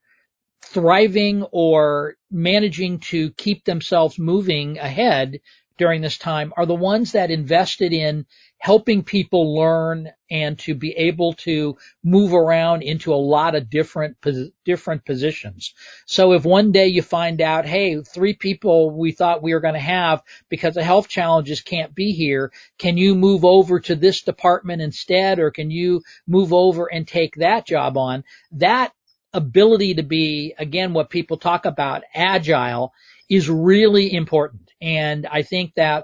thriving 0.62 1.44
or 1.54 2.16
managing 2.30 3.00
to 3.00 3.32
keep 3.32 3.64
themselves 3.64 4.20
moving 4.20 4.80
ahead 4.80 5.40
during 5.78 6.02
this 6.02 6.18
time 6.18 6.54
are 6.58 6.66
the 6.66 6.76
ones 6.76 7.14
that 7.14 7.32
invested 7.32 7.94
in 7.94 8.26
helping 8.58 9.04
people 9.04 9.56
learn 9.56 10.12
and 10.30 10.60
to 10.60 10.76
be 10.76 10.92
able 10.92 11.34
to 11.34 11.76
move 12.04 12.34
around 12.34 12.84
into 12.84 13.14
a 13.14 13.16
lot 13.16 13.56
of 13.56 13.70
different 13.70 14.16
different 14.64 15.04
positions. 15.04 15.74
So 16.06 16.34
if 16.34 16.46
one 16.46 16.72
day 16.72 16.88
you 16.88 17.02
find 17.02 17.42
out, 17.42 17.66
hey, 17.66 18.02
three 18.02 18.36
people 18.36 18.92
we 18.92 19.12
thought 19.12 19.42
we 19.42 19.54
were 19.54 19.60
going 19.60 19.74
to 19.74 19.80
have 19.80 20.22
because 20.50 20.78
of 20.78 20.84
health 20.84 21.08
challenges 21.08 21.62
can't 21.62 21.96
be 21.96 22.12
here, 22.12 22.52
can 22.78 22.98
you 22.98 23.16
move 23.16 23.44
over 23.44 23.80
to 23.80 23.96
this 23.96 24.22
department 24.22 24.82
instead 24.82 25.40
or 25.40 25.50
can 25.50 25.72
you 25.72 26.04
move 26.28 26.54
over 26.54 26.86
and 26.86 27.08
take 27.08 27.36
that 27.36 27.66
job 27.66 27.98
on? 27.98 28.24
That 28.52 28.94
ability 29.34 29.96
to 29.96 30.04
be 30.04 30.54
again 30.60 30.94
what 30.94 31.10
people 31.10 31.38
talk 31.38 31.66
about 31.66 32.04
agile 32.14 32.94
is 33.32 33.50
really 33.50 34.14
important. 34.14 34.70
And 34.82 35.26
I 35.26 35.42
think 35.42 35.76
that 35.76 36.04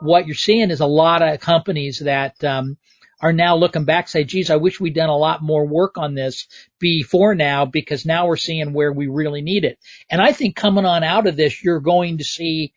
what 0.00 0.26
you're 0.26 0.34
seeing 0.34 0.70
is 0.70 0.80
a 0.80 0.86
lot 0.86 1.20
of 1.20 1.38
companies 1.38 1.98
that 1.98 2.42
um, 2.42 2.78
are 3.20 3.34
now 3.34 3.56
looking 3.56 3.84
back, 3.84 4.08
say, 4.08 4.24
geez, 4.24 4.50
I 4.50 4.56
wish 4.56 4.80
we'd 4.80 4.94
done 4.94 5.10
a 5.10 5.16
lot 5.16 5.42
more 5.42 5.66
work 5.66 5.98
on 5.98 6.14
this 6.14 6.48
before 6.78 7.34
now 7.34 7.66
because 7.66 8.06
now 8.06 8.26
we're 8.26 8.38
seeing 8.38 8.72
where 8.72 8.90
we 8.90 9.06
really 9.06 9.42
need 9.42 9.66
it. 9.66 9.78
And 10.10 10.22
I 10.22 10.32
think 10.32 10.56
coming 10.56 10.86
on 10.86 11.04
out 11.04 11.26
of 11.26 11.36
this, 11.36 11.62
you're 11.62 11.80
going 11.80 12.18
to 12.18 12.24
see, 12.24 12.72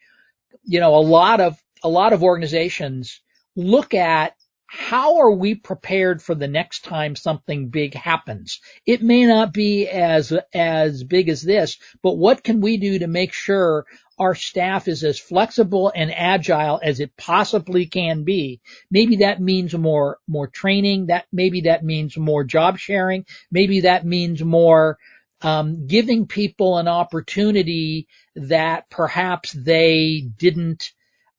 you 0.66 0.82
know, 0.82 0.96
a 0.96 1.00
lot 1.00 1.40
of, 1.40 1.58
a 1.82 1.90
lot 1.90 2.12
of 2.12 2.22
organizations 2.22 3.22
look 3.56 3.94
at 3.94 4.35
how 4.68 5.18
are 5.18 5.32
we 5.32 5.56
prepared 5.56 6.22
for 6.22 6.36
the 6.36 6.48
next 6.48 6.84
time 6.84 7.16
something 7.16 7.70
big 7.70 7.94
happens? 7.94 8.60
It 8.86 9.02
may 9.02 9.26
not 9.26 9.54
be 9.54 9.88
as, 9.88 10.34
as 10.54 11.04
big 11.04 11.30
as 11.30 11.42
this, 11.42 11.78
but 12.02 12.18
what 12.18 12.44
can 12.44 12.62
we 12.62 12.78
do 12.78 13.00
to 13.00 13.08
make 13.08 13.34
sure 13.34 13.86
our 14.18 14.36
staff 14.36 14.88
is 14.88 15.04
as 15.04 15.20
flexible 15.20 15.92
and 15.94 16.14
agile 16.14 16.80
as 16.82 17.00
it 17.00 17.18
possibly 17.18 17.86
can 17.86 18.24
be. 18.24 18.62
Maybe 18.90 19.18
that 19.18 19.42
means 19.42 19.76
more, 19.76 20.20
more 20.28 20.48
training. 20.48 21.08
That, 21.08 21.26
maybe 21.32 21.62
that 21.62 21.84
means 21.84 22.18
more 22.18 22.44
job 22.44 22.78
sharing. 22.78 23.26
Maybe 23.52 23.82
that 23.82 24.06
means 24.06 24.42
more, 24.42 24.98
um, 25.42 25.86
giving 25.86 26.28
people 26.28 26.78
an 26.78 26.88
opportunity 26.88 28.08
that 28.36 28.90
perhaps 28.90 29.52
they 29.52 30.28
didn't, 30.38 30.92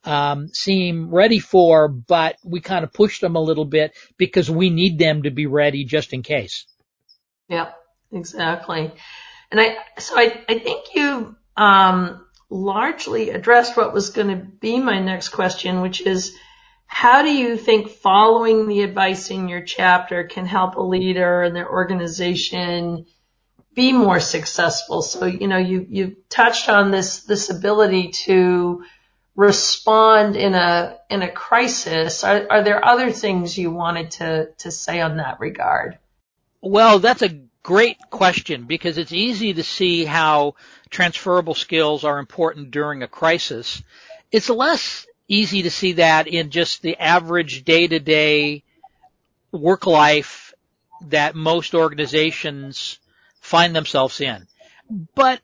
um, 0.06 0.48
seem 0.48 1.10
ready 1.10 1.38
for, 1.38 1.88
but 1.88 2.36
we 2.44 2.60
kind 2.60 2.84
of 2.84 2.92
pushed 2.92 3.20
them 3.20 3.36
a 3.36 3.40
little 3.40 3.64
bit 3.64 3.92
because 4.16 4.50
we 4.50 4.70
need 4.70 4.98
them 4.98 5.25
to 5.25 5.30
be 5.30 5.46
ready 5.46 5.84
just 5.84 6.12
in 6.12 6.22
case. 6.22 6.66
Yep, 7.48 7.76
exactly. 8.12 8.92
And 9.50 9.60
I, 9.60 9.76
so 9.98 10.18
I, 10.18 10.44
I 10.48 10.58
think 10.58 10.94
you, 10.94 11.36
um, 11.56 12.26
largely 12.48 13.30
addressed 13.30 13.76
what 13.76 13.92
was 13.92 14.10
going 14.10 14.28
to 14.28 14.36
be 14.36 14.78
my 14.78 15.00
next 15.00 15.30
question, 15.30 15.80
which 15.80 16.00
is 16.00 16.36
how 16.86 17.22
do 17.22 17.30
you 17.30 17.56
think 17.56 17.88
following 17.88 18.68
the 18.68 18.82
advice 18.82 19.30
in 19.30 19.48
your 19.48 19.62
chapter 19.62 20.25
can 20.25 20.46
help 20.46 20.76
a 20.76 20.82
leader 20.82 21.42
and 21.42 21.56
their 21.56 21.68
organization 21.68 23.06
be 23.75 23.92
more 23.92 24.20
successful? 24.20 25.02
So, 25.02 25.26
you 25.26 25.48
know, 25.48 25.58
you, 25.58 25.84
you 25.88 26.16
touched 26.28 26.68
on 26.68 26.92
this, 26.92 27.25
this 27.25 27.50
ability 27.50 28.12
to 28.26 28.84
respond 29.37 30.35
in 30.35 30.55
a, 30.55 30.99
in 31.11 31.23
a 31.23 31.31
crisis. 31.31 32.25
Are, 32.25 32.47
are 32.50 32.64
there 32.64 32.85
other 32.85 33.12
things 33.12 33.57
you 33.57 33.71
wanted 33.71 34.12
to, 34.12 34.49
to 34.59 34.71
say 34.71 35.00
on 35.00 35.19
that 35.19 35.38
regard? 35.40 35.99
Well, 36.62 36.99
that's 36.99 37.23
a 37.23 37.40
great 37.62 37.99
question 38.11 38.64
because 38.64 38.97
it's 38.97 39.12
easy 39.12 39.55
to 39.55 39.62
see 39.62 40.05
how 40.05 40.55
transferable 40.88 41.55
skills 41.55 42.05
are 42.05 42.19
important 42.19 42.71
during 42.71 43.02
a 43.02 43.09
crisis. 43.09 43.83
It's 44.33 44.49
less 44.49 45.07
easy 45.28 45.62
to 45.62 45.71
see 45.71 45.93
that 45.95 46.28
in 46.28 46.50
just 46.50 46.83
the 46.83 46.97
average 46.97 47.64
day 47.64 47.87
to 47.88 47.99
day 47.99 48.62
work 49.52 49.87
life 49.87 50.55
that 51.02 51.35
most 51.35 51.75
organizations 51.75 52.99
find 53.40 53.76
themselves 53.76 54.21
in. 54.21 54.47
But 55.14 55.40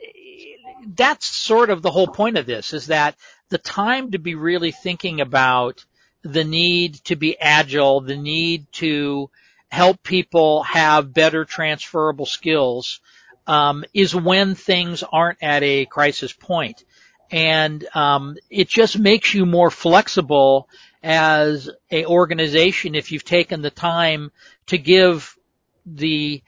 that's 0.87 1.27
sort 1.27 1.71
of 1.71 1.83
the 1.83 1.91
whole 1.91 2.09
point 2.09 2.39
of 2.39 2.47
this 2.47 2.73
is 2.73 2.87
that 2.87 3.17
the 3.53 3.59
time 3.59 4.11
to 4.13 4.19
be 4.19 4.35
really 4.35 4.73
thinking 4.73 5.21
about 5.21 5.85
the 6.23 6.43
need 6.43 6.95
to 7.05 7.17
be 7.17 7.39
agile, 7.39 8.01
the 8.01 8.17
need 8.17 8.67
to 8.73 9.31
help 9.69 10.03
people 10.03 10.63
have 10.63 11.13
better 11.13 11.45
transferable 11.45 12.27
skills 12.27 13.01
um, 13.47 13.85
is 13.93 14.15
when 14.15 14.55
things 14.55 15.03
aren't 15.03 15.43
at 15.43 15.63
a 15.63 15.85
crisis 15.85 16.33
point. 16.33 16.83
And 17.31 17.87
um, 17.95 18.37
it 18.49 18.69
just 18.69 18.99
makes 18.99 19.35
you 19.35 19.45
more 19.45 19.71
flexible 19.71 20.69
as 21.03 21.69
a 21.91 22.07
organization 22.07 22.95
if 22.95 23.13
you've 23.13 23.25
taken 23.25 23.61
the 23.61 23.71
time 23.71 24.33
to 24.67 24.79
give 24.79 25.37
the 25.85 26.43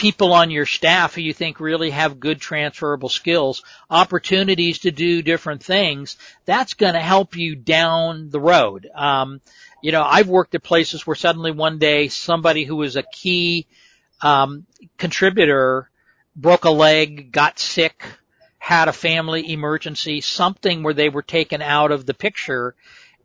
people 0.00 0.32
on 0.32 0.50
your 0.50 0.64
staff 0.64 1.14
who 1.14 1.20
you 1.20 1.34
think 1.34 1.60
really 1.60 1.90
have 1.90 2.18
good 2.18 2.40
transferable 2.40 3.10
skills 3.10 3.62
opportunities 3.90 4.78
to 4.80 4.90
do 4.90 5.20
different 5.20 5.62
things. 5.62 6.16
That's 6.46 6.74
going 6.74 6.94
to 6.94 7.00
help 7.00 7.36
you 7.36 7.54
down 7.54 8.30
the 8.30 8.40
road. 8.40 8.88
Um, 8.94 9.40
You 9.82 9.92
know, 9.92 10.02
I've 10.02 10.28
worked 10.28 10.54
at 10.54 10.62
places 10.62 11.06
where 11.06 11.16
suddenly 11.16 11.52
one 11.52 11.78
day 11.78 12.08
somebody 12.08 12.64
who 12.64 12.76
was 12.76 12.96
a 12.96 13.02
key 13.02 13.66
um, 14.22 14.66
contributor 14.96 15.90
broke 16.34 16.64
a 16.64 16.70
leg, 16.70 17.32
got 17.32 17.58
sick, 17.58 18.02
had 18.58 18.88
a 18.88 18.92
family 18.92 19.52
emergency, 19.52 20.20
something 20.20 20.82
where 20.82 20.94
they 20.94 21.08
were 21.08 21.22
taken 21.38 21.62
out 21.62 21.92
of 21.92 22.04
the 22.06 22.14
picture 22.14 22.74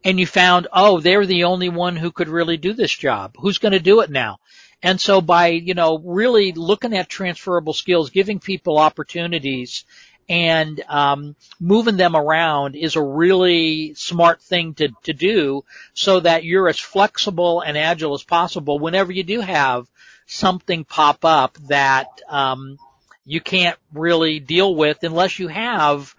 and 0.05 0.20
you 0.20 0.27
found, 0.27 0.67
oh, 0.72 1.00
they're 1.00 1.25
the 1.25 1.46
only 1.46 1.70
one 1.70 1.96
who 1.96 2.12
could 2.12 2.29
really 2.29 2.58
do 2.58 2.74
this 2.74 2.96
job. 2.96 3.36
Who's 3.39 3.60
going 3.60 3.74
to 3.74 3.91
do 3.91 4.01
it 4.01 4.10
now? 4.10 4.38
And 4.85 5.01
so 5.01 5.19
by, 5.19 5.47
you 5.47 5.73
know, 5.73 5.97
really 5.97 6.51
looking 6.51 6.95
at 6.95 7.09
transferable 7.09 7.73
skills, 7.73 8.11
giving 8.11 8.37
people 8.37 8.77
opportunities 8.77 9.83
and 10.29 10.79
um, 10.87 11.35
moving 11.59 11.97
them 11.97 12.15
around 12.15 12.75
is 12.75 12.95
a 12.95 13.01
really 13.01 13.95
smart 13.95 14.43
thing 14.43 14.75
to, 14.75 14.89
to 15.01 15.13
do 15.13 15.63
so 15.95 16.19
that 16.19 16.43
you're 16.43 16.69
as 16.69 16.79
flexible 16.79 17.61
and 17.61 17.79
agile 17.79 18.13
as 18.13 18.21
possible 18.21 18.77
whenever 18.77 19.11
you 19.11 19.23
do 19.23 19.41
have 19.41 19.87
something 20.27 20.85
pop 20.85 21.25
up 21.25 21.57
that 21.67 22.21
um, 22.29 22.77
you 23.25 23.41
can't 23.41 23.79
really 23.91 24.39
deal 24.39 24.75
with 24.75 25.03
unless 25.03 25.39
you 25.39 25.47
have 25.47 26.13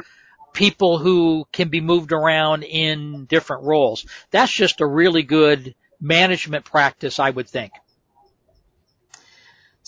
people 0.53 0.99
who 0.99 1.47
can 1.53 1.69
be 1.69 1.81
moved 1.81 2.11
around 2.11 2.65
in 2.65 3.27
different 3.27 3.63
roles. 3.63 4.07
That's 4.33 4.51
just 4.51 4.81
a 4.81 4.87
really 4.87 5.23
good 5.23 5.77
management 6.01 6.65
practice, 6.65 7.21
I 7.21 7.31
would 7.31 7.49
think. 7.49 7.71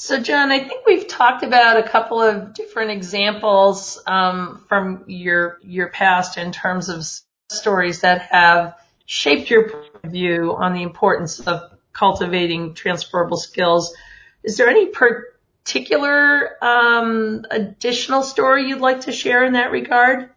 So, 0.01 0.21
John, 0.21 0.53
I 0.53 0.61
think 0.61 0.87
we've 0.87 1.09
talked 1.09 1.43
about 1.43 1.77
a 1.77 1.83
couple 1.83 2.23
of 2.23 2.55
different 2.55 2.93
examples 2.93 4.01
um, 4.07 4.65
from 4.69 5.03
your 5.09 5.59
your 5.61 5.89
past 5.89 6.39
in 6.39 6.53
terms 6.53 6.89
of 6.89 7.05
stories 7.49 8.03
that 8.03 8.23
have 8.31 8.77
shaped 9.07 9.51
your 9.51 9.73
view 10.05 10.55
on 10.57 10.75
the 10.75 10.85
importance 10.85 11.41
of 11.41 11.73
cultivating 11.93 12.75
transferable 12.75 13.39
skills. 13.39 13.93
Is 14.45 14.57
there 14.57 14.69
any 14.69 14.87
particular 14.87 16.65
um, 16.65 17.45
additional 17.51 18.23
story 18.23 18.69
you'd 18.69 18.81
like 18.81 19.01
to 19.01 19.13
share 19.13 19.45
in 19.45 19.55
that 19.55 19.73
regard? 19.73 20.31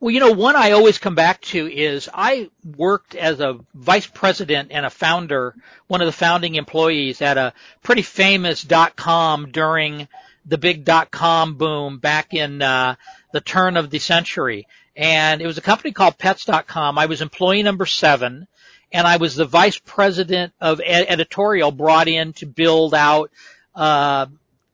Well, 0.00 0.10
you 0.10 0.20
know, 0.20 0.32
one 0.32 0.56
I 0.56 0.70
always 0.70 0.96
come 0.96 1.14
back 1.14 1.42
to 1.42 1.70
is 1.70 2.08
I 2.12 2.48
worked 2.64 3.14
as 3.14 3.40
a 3.40 3.60
vice 3.74 4.06
president 4.06 4.72
and 4.72 4.86
a 4.86 4.90
founder, 4.90 5.54
one 5.88 6.00
of 6.00 6.06
the 6.06 6.12
founding 6.12 6.54
employees 6.54 7.20
at 7.20 7.36
a 7.36 7.52
pretty 7.82 8.00
famous 8.00 8.62
dot 8.62 8.96
com 8.96 9.50
during 9.52 10.08
the 10.46 10.56
big 10.56 10.86
dot 10.86 11.10
com 11.10 11.56
boom 11.56 11.98
back 11.98 12.32
in 12.32 12.62
uh, 12.62 12.94
the 13.32 13.42
turn 13.42 13.76
of 13.76 13.90
the 13.90 13.98
century. 13.98 14.66
And 14.96 15.42
it 15.42 15.46
was 15.46 15.58
a 15.58 15.62
company 15.62 15.92
called 15.92 16.16
pets.com. 16.16 16.98
I 16.98 17.04
was 17.04 17.20
employee 17.20 17.62
number 17.62 17.84
seven 17.84 18.48
and 18.92 19.06
I 19.06 19.18
was 19.18 19.36
the 19.36 19.44
vice 19.44 19.78
president 19.78 20.54
of 20.62 20.80
ed- 20.82 21.06
editorial 21.08 21.72
brought 21.72 22.08
in 22.08 22.32
to 22.34 22.46
build 22.46 22.94
out 22.94 23.30
uh, 23.74 24.26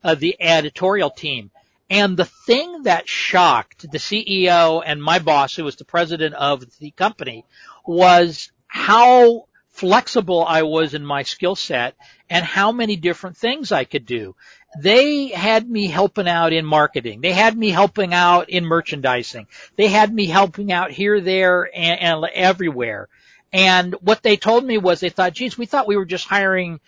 uh, 0.05 0.15
the 0.15 0.37
editorial 0.39 1.09
team. 1.09 1.51
And 1.89 2.17
the 2.17 2.25
thing 2.25 2.83
that 2.83 3.07
shocked 3.07 3.89
the 3.89 3.97
CEO 3.97 4.83
and 4.85 5.01
my 5.01 5.19
boss, 5.19 5.55
who 5.55 5.63
was 5.63 5.77
the 5.77 5.85
president 5.85 6.35
of 6.35 6.65
the 6.79 6.91
company, 6.91 7.45
was 7.85 8.51
how 8.67 9.47
flexible 9.69 10.43
I 10.43 10.63
was 10.63 10.93
in 10.93 11.05
my 11.05 11.23
skill 11.23 11.55
set 11.55 11.95
and 12.29 12.43
how 12.43 12.71
many 12.71 12.95
different 12.95 13.37
things 13.37 13.71
I 13.71 13.85
could 13.85 14.05
do. 14.05 14.35
They 14.79 15.27
had 15.27 15.69
me 15.69 15.87
helping 15.87 16.27
out 16.27 16.51
in 16.51 16.65
marketing. 16.65 17.21
They 17.21 17.31
had 17.31 17.57
me 17.57 17.69
helping 17.69 18.13
out 18.13 18.49
in 18.49 18.65
merchandising. 18.65 19.47
They 19.75 19.87
had 19.87 20.13
me 20.13 20.25
helping 20.25 20.71
out 20.71 20.91
here, 20.91 21.21
there, 21.21 21.69
and, 21.73 21.99
and 22.01 22.25
everywhere. 22.33 23.07
And 23.53 23.93
what 24.01 24.23
they 24.23 24.35
told 24.35 24.65
me 24.65 24.77
was 24.77 24.99
they 24.99 25.09
thought, 25.09 25.33
geez, 25.33 25.57
we 25.57 25.67
thought 25.67 25.87
we 25.87 25.95
were 25.95 26.05
just 26.05 26.25
hiring 26.25 26.79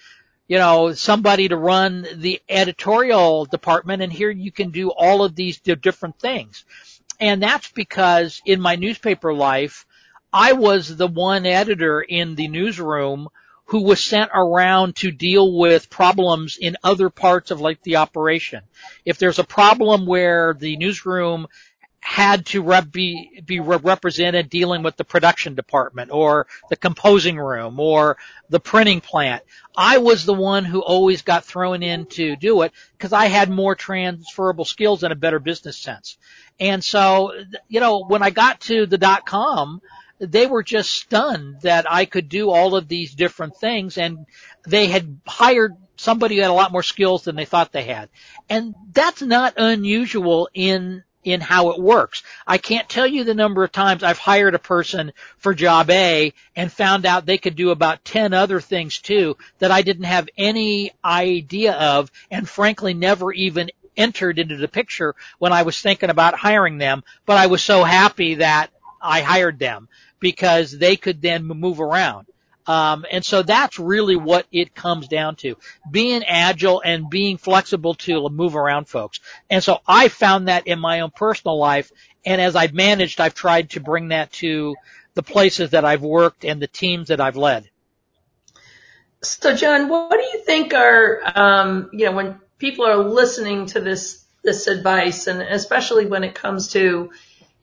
you 0.49 0.57
know, 0.57 0.91
somebody 0.93 1.47
to 1.47 1.55
run 1.55 2.07
the 2.15 2.41
editorial 2.49 3.45
department 3.45 4.01
and 4.01 4.11
here 4.11 4.31
you 4.31 4.51
can 4.51 4.71
do 4.71 4.89
all 4.89 5.23
of 5.23 5.35
these 5.35 5.59
different 5.59 6.19
things. 6.19 6.65
And 7.19 7.41
that's 7.41 7.71
because 7.71 8.41
in 8.45 8.59
my 8.59 8.75
newspaper 8.75 9.31
life, 9.31 9.85
I 10.33 10.53
was 10.53 10.97
the 10.97 11.07
one 11.07 11.45
editor 11.45 12.01
in 12.01 12.33
the 12.33 12.47
newsroom 12.47 13.29
who 13.65 13.83
was 13.83 14.03
sent 14.03 14.31
around 14.33 14.95
to 14.95 15.11
deal 15.11 15.55
with 15.55 15.91
problems 15.91 16.57
in 16.59 16.77
other 16.83 17.11
parts 17.11 17.51
of 17.51 17.61
like 17.61 17.83
the 17.83 17.97
operation. 17.97 18.61
If 19.05 19.19
there's 19.19 19.37
a 19.37 19.43
problem 19.43 20.07
where 20.07 20.55
the 20.57 20.77
newsroom 20.77 21.45
had 22.01 22.45
to 22.47 22.61
rep- 22.61 22.91
be 22.91 23.41
be 23.45 23.59
represented 23.59 24.49
dealing 24.49 24.83
with 24.83 24.95
the 24.95 25.03
production 25.03 25.55
department 25.55 26.11
or 26.11 26.47
the 26.69 26.75
composing 26.75 27.37
room 27.37 27.79
or 27.79 28.17
the 28.49 28.59
printing 28.59 29.01
plant. 29.01 29.43
I 29.75 29.97
was 29.99 30.25
the 30.25 30.33
one 30.33 30.65
who 30.65 30.81
always 30.81 31.21
got 31.21 31.45
thrown 31.45 31.83
in 31.83 32.05
to 32.07 32.35
do 32.35 32.61
it 32.63 32.71
because 32.93 33.13
I 33.13 33.25
had 33.25 33.49
more 33.49 33.75
transferable 33.75 34.65
skills 34.65 35.03
and 35.03 35.13
a 35.13 35.15
better 35.15 35.39
business 35.39 35.77
sense. 35.77 36.17
And 36.59 36.83
so, 36.83 37.31
you 37.67 37.79
know, 37.79 38.05
when 38.05 38.23
I 38.23 38.29
got 38.29 38.61
to 38.61 38.85
the 38.85 38.97
dot 38.97 39.25
com, 39.25 39.81
they 40.19 40.47
were 40.47 40.63
just 40.63 40.91
stunned 40.91 41.61
that 41.61 41.89
I 41.89 42.05
could 42.05 42.27
do 42.27 42.49
all 42.49 42.75
of 42.75 42.87
these 42.87 43.13
different 43.13 43.55
things 43.57 43.97
and 43.97 44.25
they 44.67 44.87
had 44.87 45.19
hired 45.25 45.75
somebody 45.95 46.35
who 46.35 46.41
had 46.41 46.51
a 46.51 46.53
lot 46.53 46.71
more 46.71 46.83
skills 46.83 47.23
than 47.23 47.35
they 47.35 47.45
thought 47.45 47.71
they 47.71 47.83
had. 47.83 48.09
And 48.49 48.73
that's 48.91 49.21
not 49.21 49.53
unusual 49.57 50.49
in 50.53 51.03
in 51.23 51.41
how 51.41 51.71
it 51.71 51.79
works. 51.79 52.23
I 52.47 52.57
can't 52.57 52.87
tell 52.87 53.07
you 53.07 53.23
the 53.23 53.33
number 53.33 53.63
of 53.63 53.71
times 53.71 54.03
I've 54.03 54.17
hired 54.17 54.55
a 54.55 54.59
person 54.59 55.11
for 55.37 55.53
job 55.53 55.89
A 55.89 56.33
and 56.55 56.71
found 56.71 57.05
out 57.05 57.25
they 57.25 57.37
could 57.37 57.55
do 57.55 57.71
about 57.71 58.05
10 58.05 58.33
other 58.33 58.61
things 58.61 58.99
too 58.99 59.37
that 59.59 59.71
I 59.71 59.81
didn't 59.81 60.05
have 60.05 60.29
any 60.37 60.91
idea 61.03 61.73
of 61.73 62.11
and 62.31 62.47
frankly 62.47 62.93
never 62.93 63.31
even 63.33 63.69
entered 63.97 64.39
into 64.39 64.55
the 64.55 64.67
picture 64.67 65.15
when 65.39 65.51
I 65.51 65.63
was 65.63 65.81
thinking 65.81 66.09
about 66.09 66.35
hiring 66.35 66.77
them, 66.77 67.03
but 67.25 67.37
I 67.37 67.47
was 67.47 67.61
so 67.61 67.83
happy 67.83 68.35
that 68.35 68.71
I 69.01 69.21
hired 69.21 69.59
them 69.59 69.89
because 70.19 70.77
they 70.77 70.95
could 70.95 71.21
then 71.21 71.45
move 71.45 71.81
around. 71.81 72.27
Um, 72.69 73.03
and 73.11 73.25
so 73.25 73.41
that's 73.41 73.79
really 73.79 74.15
what 74.15 74.45
it 74.51 74.75
comes 74.75 75.07
down 75.07 75.37
to. 75.37 75.55
Being 75.89 76.23
agile 76.23 76.83
and 76.85 77.09
being 77.09 77.37
flexible 77.37 77.95
to 77.95 78.29
move 78.29 78.55
around 78.55 78.87
folks. 78.87 79.19
And 79.49 79.63
so 79.63 79.79
I 79.87 80.07
found 80.07 80.49
that 80.49 80.67
in 80.67 80.79
my 80.79 80.99
own 80.99 81.09
personal 81.09 81.57
life. 81.57 81.91
And 82.23 82.39
as 82.39 82.55
I've 82.55 82.75
managed, 82.75 83.19
I've 83.19 83.33
tried 83.33 83.71
to 83.71 83.79
bring 83.79 84.09
that 84.09 84.31
to 84.33 84.75
the 85.15 85.23
places 85.23 85.71
that 85.71 85.83
I've 85.83 86.03
worked 86.03 86.45
and 86.45 86.61
the 86.61 86.67
teams 86.67 87.07
that 87.07 87.19
I've 87.19 87.37
led. 87.37 87.67
So 89.23 89.55
John, 89.55 89.89
what 89.89 90.11
do 90.11 90.37
you 90.37 90.43
think 90.45 90.75
are, 90.75 91.21
um, 91.25 91.89
you 91.91 92.05
know, 92.05 92.11
when 92.11 92.39
people 92.59 92.85
are 92.85 92.97
listening 92.97 93.65
to 93.67 93.81
this, 93.81 94.23
this 94.43 94.67
advice 94.67 95.25
and 95.25 95.41
especially 95.41 96.05
when 96.05 96.23
it 96.23 96.35
comes 96.35 96.67
to, 96.73 97.09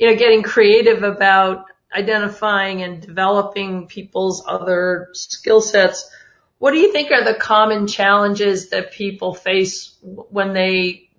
you 0.00 0.10
know, 0.10 0.16
getting 0.16 0.42
creative 0.42 1.04
about 1.04 1.66
identifying 1.94 2.82
and 2.82 3.00
developing 3.00 3.86
people's 3.86 4.44
other 4.46 5.08
skill 5.12 5.60
sets, 5.60 6.10
what 6.58 6.72
do 6.72 6.78
you 6.78 6.92
think 6.92 7.10
are 7.10 7.24
the 7.24 7.34
common 7.34 7.86
challenges 7.86 8.70
that 8.70 8.92
people 8.92 9.34
face 9.34 9.96
when 10.02 10.52
they 10.52 11.10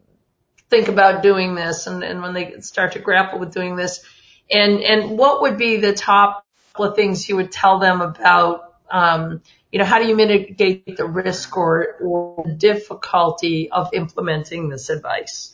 think 0.70 0.88
about 0.88 1.24
doing 1.24 1.56
this 1.56 1.88
and, 1.88 2.04
and 2.04 2.22
when 2.22 2.34
they 2.34 2.60
start 2.62 2.94
to 2.94 3.00
grapple 3.00 3.40
with 3.40 3.54
doing 3.54 3.76
this? 3.76 4.04
And, 4.50 4.82
and 4.82 5.18
what 5.18 5.42
would 5.42 5.58
be 5.58 5.78
the 5.78 5.94
top 5.94 6.46
couple 6.78 6.92
of 6.92 6.96
things 6.96 7.28
you 7.28 7.36
would 7.38 7.52
tell 7.52 7.80
them 7.80 8.02
about, 8.02 8.76
um, 8.92 9.42
you 9.72 9.80
know, 9.80 9.86
how 9.86 10.00
do 10.00 10.08
you 10.08 10.16
mitigate 10.16 10.96
the 10.96 11.06
risk 11.06 11.58
or, 11.58 11.98
or 12.02 12.46
difficulty 12.56 13.72
of 13.72 13.90
implementing 13.94 14.70
this 14.70 14.90
advice? 14.90 15.54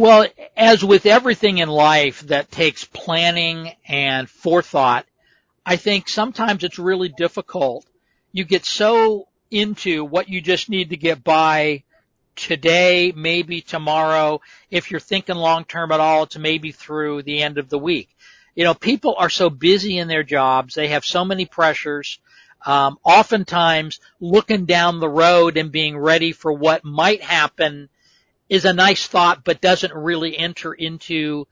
Well, 0.00 0.28
as 0.56 0.82
with 0.82 1.04
everything 1.04 1.58
in 1.58 1.68
life 1.68 2.20
that 2.22 2.50
takes 2.50 2.86
planning 2.86 3.72
and 3.86 4.30
forethought, 4.30 5.04
I 5.66 5.76
think 5.76 6.08
sometimes 6.08 6.64
it's 6.64 6.78
really 6.78 7.10
difficult. 7.10 7.84
You 8.32 8.44
get 8.44 8.64
so 8.64 9.28
into 9.50 10.02
what 10.02 10.30
you 10.30 10.40
just 10.40 10.70
need 10.70 10.88
to 10.88 10.96
get 10.96 11.22
by 11.22 11.82
today, 12.34 13.12
maybe 13.14 13.60
tomorrow. 13.60 14.40
If 14.70 14.90
you're 14.90 15.00
thinking 15.00 15.36
long 15.36 15.66
term 15.66 15.92
at 15.92 16.00
all, 16.00 16.22
it's 16.22 16.38
maybe 16.38 16.72
through 16.72 17.24
the 17.24 17.42
end 17.42 17.58
of 17.58 17.68
the 17.68 17.78
week. 17.78 18.08
You 18.54 18.64
know, 18.64 18.72
people 18.72 19.16
are 19.18 19.28
so 19.28 19.50
busy 19.50 19.98
in 19.98 20.08
their 20.08 20.22
jobs. 20.22 20.74
They 20.74 20.88
have 20.88 21.04
so 21.04 21.26
many 21.26 21.44
pressures. 21.44 22.20
Um, 22.64 22.98
oftentimes 23.04 24.00
looking 24.18 24.64
down 24.64 24.98
the 24.98 25.10
road 25.10 25.58
and 25.58 25.70
being 25.70 25.98
ready 25.98 26.32
for 26.32 26.54
what 26.54 26.86
might 26.86 27.22
happen 27.22 27.90
is 28.50 28.66
a 28.66 28.72
nice 28.74 29.06
thought, 29.06 29.44
but 29.44 29.62
doesn't 29.62 29.94
really 29.94 30.36
enter 30.36 30.74
into 30.74 31.46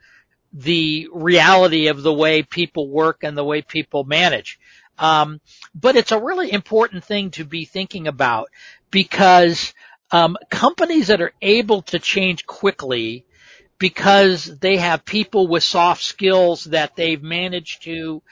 the 0.53 1.09
reality 1.13 1.87
of 1.87 2.03
the 2.03 2.13
way 2.13 2.43
people 2.43 2.91
work 2.91 3.23
and 3.23 3.39
the 3.39 3.45
way 3.45 3.63
people 3.63 4.05
manage. 4.05 4.59
Um, 4.99 5.41
but 5.75 5.95
it's 5.95 6.13
a 6.13 6.21
really 6.21 6.53
important 6.53 7.05
thing 7.05 7.31
to 7.33 7.45
be 7.45 7.65
thinking 7.65 8.09
about 8.09 8.49
because 8.91 9.73
um, 10.11 10.37
companies 10.51 11.07
that 11.07 11.21
are 11.21 11.33
able 11.41 11.83
to 11.83 12.01
change 12.01 12.47
quickly 12.47 13.25
because 13.79 14.59
they 14.59 14.77
have 14.79 15.05
people 15.05 15.47
with 15.47 15.63
soft 15.63 16.03
skills 16.03 16.65
that 16.65 16.97
they've 16.97 17.23
managed 17.23 17.85
to 17.85 18.23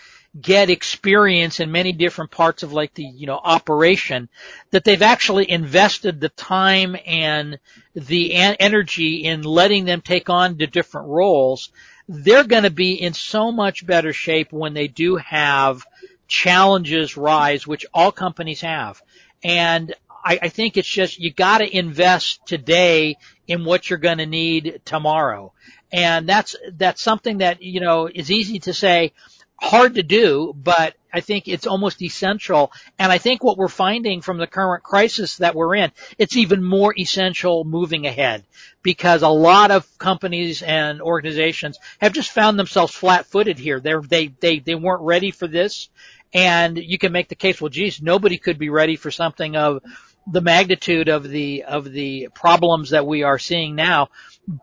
get 0.41 0.71
experience 0.71 1.61
in 1.61 1.71
many 1.71 1.93
different 1.93 2.31
parts 2.31 2.63
of 2.63 2.73
like 2.73 2.93
the, 2.95 3.05
you 3.05 3.27
know, 3.27 3.41
operation 3.43 4.29
that 4.71 4.85
they've 4.85 5.03
actually 5.03 5.51
invested 5.51 6.21
the 6.21 6.29
time 6.31 6.97
and 7.07 7.59
the 7.95 8.35
energy 8.35 9.25
in 9.25 9.43
letting 9.43 9.85
them 9.85 10.01
take 10.01 10.29
on 10.29 10.57
the 10.57 10.67
different 10.67 11.09
roles. 11.09 11.71
They're 12.09 12.45
going 12.45 12.65
to 12.65 12.71
be 12.71 12.95
in 12.95 13.15
so 13.15 13.51
much 13.51 13.87
better 13.87 14.13
shape 14.13 14.53
when 14.53 14.75
they 14.75 14.89
do 14.89 15.17
have 15.17 15.85
challenges 16.29 17.17
rise, 17.17 17.67
which 17.67 17.87
all 17.95 18.13
companies 18.13 18.61
have. 18.61 19.01
And 19.43 19.95
I, 20.25 20.39
I 20.43 20.49
think 20.49 20.77
it's 20.77 20.89
just, 20.89 21.21
you 21.21 21.33
gotta 21.33 21.77
invest 21.77 22.45
today 22.47 23.17
in 23.47 23.65
what 23.65 23.89
you're 23.89 23.99
gonna 23.99 24.27
need 24.27 24.81
tomorrow. 24.85 25.53
And 25.93 26.29
that's, 26.29 26.57
that's 26.73 27.01
something 27.01 27.39
that, 27.39 27.63
you 27.63 27.81
know, 27.81 28.09
is 28.13 28.31
easy 28.33 28.59
to 28.61 28.75
say, 28.75 29.13
hard 29.61 29.95
to 29.95 30.03
do, 30.03 30.53
but 30.55 30.95
I 31.13 31.21
think 31.21 31.49
it's 31.49 31.67
almost 31.67 32.03
essential. 32.03 32.73
And 32.99 33.11
I 33.11 33.19
think 33.19 33.43
what 33.43 33.57
we're 33.57 33.69
finding 33.69 34.21
from 34.21 34.39
the 34.39 34.47
current 34.47 34.83
crisis 34.83 35.39
that 35.39 35.55
we're 35.55 35.75
in, 35.77 35.93
it's 36.19 36.37
even 36.37 36.63
more 36.63 36.95
essential 36.97 37.65
moving 37.65 38.07
ahead 38.07 38.45
because 38.83 39.23
a 39.23 39.29
lot 39.29 39.71
of 39.71 39.87
companies 39.99 40.63
and 40.63 41.01
organizations 41.01 41.79
have 42.01 42.13
just 42.13 42.31
found 42.31 42.59
themselves 42.59 42.95
flat 42.95 43.27
footed 43.27 43.59
here. 43.59 43.81
They're, 43.81 44.03
they, 44.03 44.29
they, 44.29 44.59
they 44.59 44.75
weren't 44.75 45.03
ready 45.03 45.31
for 45.31 45.47
this. 45.47 45.89
And 46.35 46.77
you 46.77 46.99
can 46.99 47.13
make 47.13 47.29
the 47.29 47.35
case, 47.35 47.61
well, 47.61 47.71
geez, 47.71 48.03
nobody 48.03 48.37
could 48.37 48.59
be 48.59 48.69
ready 48.69 48.97
for 48.97 49.11
something 49.11 49.57
of 49.57 49.83
the 50.27 50.43
magnitude 50.43 51.09
of 51.09 51.27
the, 51.27 51.65
of 51.65 51.91
the 51.91 52.29
problems 52.35 52.91
that 52.91 53.07
we 53.07 53.23
are 53.23 53.39
seeing 53.39 53.75
now. 53.75 54.09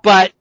But 0.03 0.34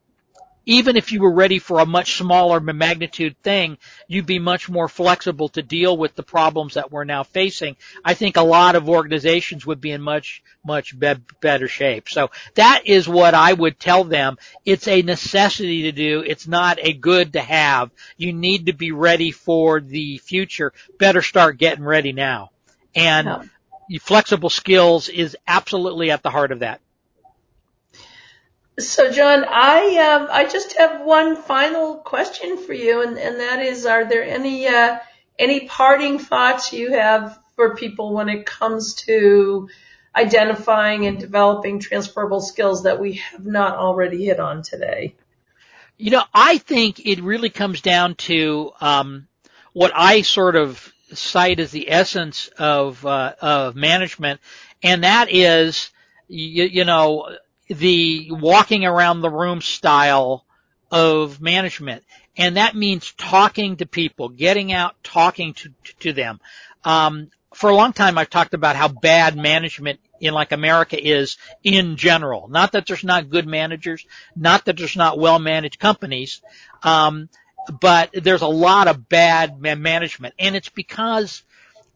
even 0.64 0.96
if 0.96 1.12
you 1.12 1.20
were 1.20 1.33
ready 1.33 1.59
for 1.59 1.81
a 1.81 1.87
much 1.87 2.18
smaller 2.18 2.61
magnitude 2.61 3.37
thing, 3.42 3.79
you'd 4.07 4.27
be 4.27 4.38
much 4.38 4.68
more 4.68 4.88
flexible 4.88 5.48
to 5.51 5.62
deal 5.62 5.96
with 5.96 6.14
the 6.14 6.22
problems 6.22 6.75
that 6.75 6.90
we're 6.90 7.05
now 7.05 7.22
facing. 7.22 7.77
I 8.05 8.14
think 8.14 8.37
a 8.37 8.42
lot 8.42 8.77
of 8.77 8.88
organizations 8.88 9.66
would 9.66 9.81
be 9.81 9.90
in 9.90 10.01
much, 10.01 10.42
much 10.64 10.98
be- 10.98 11.14
better 11.40 11.68
shape. 11.68 12.09
So 12.09 12.31
that 12.55 12.83
is 12.87 13.09
what 13.09 13.35
I 13.35 13.53
would 13.53 13.81
tell 13.81 14.05
them. 14.05 14.38
It's 14.64 14.88
a 14.88 15.03
necessity 15.03 15.83
to 15.83 15.92
do. 15.92 16.20
It's 16.27 16.46
not 16.46 16.79
a 16.81 16.92
good 16.92 17.33
to 17.35 17.40
have. 17.40 17.90
You 18.16 18.33
need 18.33 18.66
to 18.66 18.72
be 18.72 18.92
ready 18.92 19.33
for 19.33 19.81
the 19.81 20.18
future. 20.18 20.72
Better 20.98 21.22
start 21.22 21.59
getting 21.59 21.85
ready 21.85 22.12
now. 22.12 22.51
And 22.94 23.51
flexible 24.01 24.51
skills 24.51 25.09
is 25.09 25.37
absolutely 25.46 26.11
at 26.11 26.22
the 26.22 26.31
heart 26.31 26.53
of 26.53 26.61
that. 26.61 26.81
So, 28.79 29.11
John, 29.11 29.45
I 29.47 29.97
um, 29.99 30.29
I 30.31 30.47
just 30.47 30.79
have 30.79 31.03
one 31.03 31.37
final 31.37 31.97
question 31.97 32.57
for 32.57 32.73
you, 32.73 33.03
and, 33.03 33.19
and 33.19 33.39
that 33.41 33.61
is: 33.61 33.85
Are 33.85 34.07
there 34.07 34.25
any 34.25 34.67
uh, 34.67 34.99
any 35.39 35.69
parting 35.69 36.19
thoughts 36.19 36.73
you 36.73 36.93
have 36.93 37.39
for 37.55 37.77
people 37.77 38.15
when 38.15 38.31
it 38.31 38.47
comes 38.47 38.95
to 38.95 39.69
identifying 40.17 41.07
and 41.07 41.19
developing 41.19 41.81
transferable 41.81 42.41
skills 42.41 42.85
that 42.85 42.99
we 42.99 43.15
have 43.15 43.45
not 43.45 43.77
already 43.77 44.25
hit 44.25 44.41
on 44.41 44.63
today? 44.63 45.15
You 45.99 46.13
know, 46.13 46.25
I 46.33 46.57
think 46.57 47.05
it 47.05 47.23
really 47.23 47.51
comes 47.51 47.83
down 47.83 48.15
to 48.17 48.73
um, 48.81 49.29
what 49.75 49.93
I 49.95 50.23
sort 50.23 50.57
of 50.57 50.93
cite 51.13 51.61
as 51.61 51.73
the 51.73 51.91
essence 51.91 52.49
of 52.59 53.05
uh, 53.05 53.35
of 53.39 53.77
management, 53.77 54.41
and 54.83 55.05
that 55.05 55.31
is, 55.31 55.91
you, 56.27 56.65
you 56.65 56.85
know 56.87 57.37
the 57.68 58.29
walking 58.31 58.85
around 58.85 59.20
the 59.20 59.31
room 59.31 59.61
style 59.61 60.44
of 60.90 61.40
management. 61.40 62.05
And 62.37 62.57
that 62.57 62.77
means 62.77 63.12
talking 63.12 63.77
to 63.77 63.87
people, 63.87 64.29
getting 64.29 64.72
out, 64.72 64.94
talking 65.03 65.55
to, 65.55 65.70
to 66.01 66.12
them. 66.12 66.40
Um, 66.85 67.31
for 67.55 67.70
a 67.70 67.75
long 67.75 67.92
time 67.92 68.18
I've 68.18 68.31
talked 68.31 68.55
about 68.55 68.77
how 68.77 68.88
bad 68.88 69.37
management 69.37 70.01
in 70.20 70.35
like 70.35 70.53
America 70.53 70.96
is 71.03 71.37
in 71.62 71.96
general. 71.96 72.48
Not 72.48 72.72
that 72.72 72.87
there's 72.87 73.05
not 73.05 73.31
good 73.31 73.46
managers, 73.46 74.07
not 74.37 74.64
that 74.66 74.77
there's 74.77 74.96
not 74.96 75.18
well 75.18 75.38
managed 75.38 75.79
companies, 75.79 76.40
um, 76.83 77.29
but 77.81 78.11
there's 78.12 78.42
a 78.42 78.46
lot 78.46 78.88
of 78.88 79.09
bad 79.09 79.61
management 79.61 80.35
and 80.38 80.57
it's 80.57 80.68
because 80.68 81.42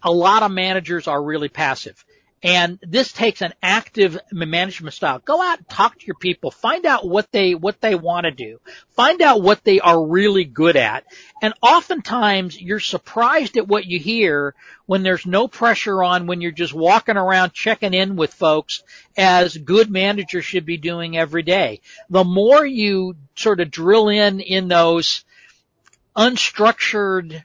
a 0.02 0.12
lot 0.12 0.42
of 0.42 0.50
managers 0.50 1.06
are 1.08 1.22
really 1.22 1.48
passive. 1.48 2.04
And 2.42 2.78
this 2.82 3.12
takes 3.12 3.40
an 3.40 3.54
active 3.62 4.18
management 4.30 4.94
style. 4.94 5.20
Go 5.24 5.42
out 5.42 5.58
and 5.58 5.68
talk 5.68 5.98
to 5.98 6.06
your 6.06 6.16
people. 6.16 6.50
Find 6.50 6.84
out 6.84 7.08
what 7.08 7.32
they, 7.32 7.54
what 7.54 7.80
they 7.80 7.94
want 7.94 8.24
to 8.24 8.30
do. 8.30 8.60
Find 8.90 9.22
out 9.22 9.42
what 9.42 9.64
they 9.64 9.80
are 9.80 10.06
really 10.06 10.44
good 10.44 10.76
at. 10.76 11.04
And 11.40 11.54
oftentimes 11.62 12.60
you're 12.60 12.78
surprised 12.78 13.56
at 13.56 13.66
what 13.66 13.86
you 13.86 13.98
hear 13.98 14.54
when 14.84 15.02
there's 15.02 15.24
no 15.24 15.48
pressure 15.48 16.02
on 16.02 16.26
when 16.26 16.42
you're 16.42 16.52
just 16.52 16.74
walking 16.74 17.16
around 17.16 17.54
checking 17.54 17.94
in 17.94 18.16
with 18.16 18.34
folks 18.34 18.82
as 19.16 19.56
good 19.56 19.90
managers 19.90 20.44
should 20.44 20.66
be 20.66 20.76
doing 20.76 21.16
every 21.16 21.42
day. 21.42 21.80
The 22.10 22.24
more 22.24 22.66
you 22.66 23.16
sort 23.34 23.60
of 23.60 23.70
drill 23.70 24.08
in 24.10 24.40
in 24.40 24.68
those 24.68 25.24
unstructured 26.14 27.44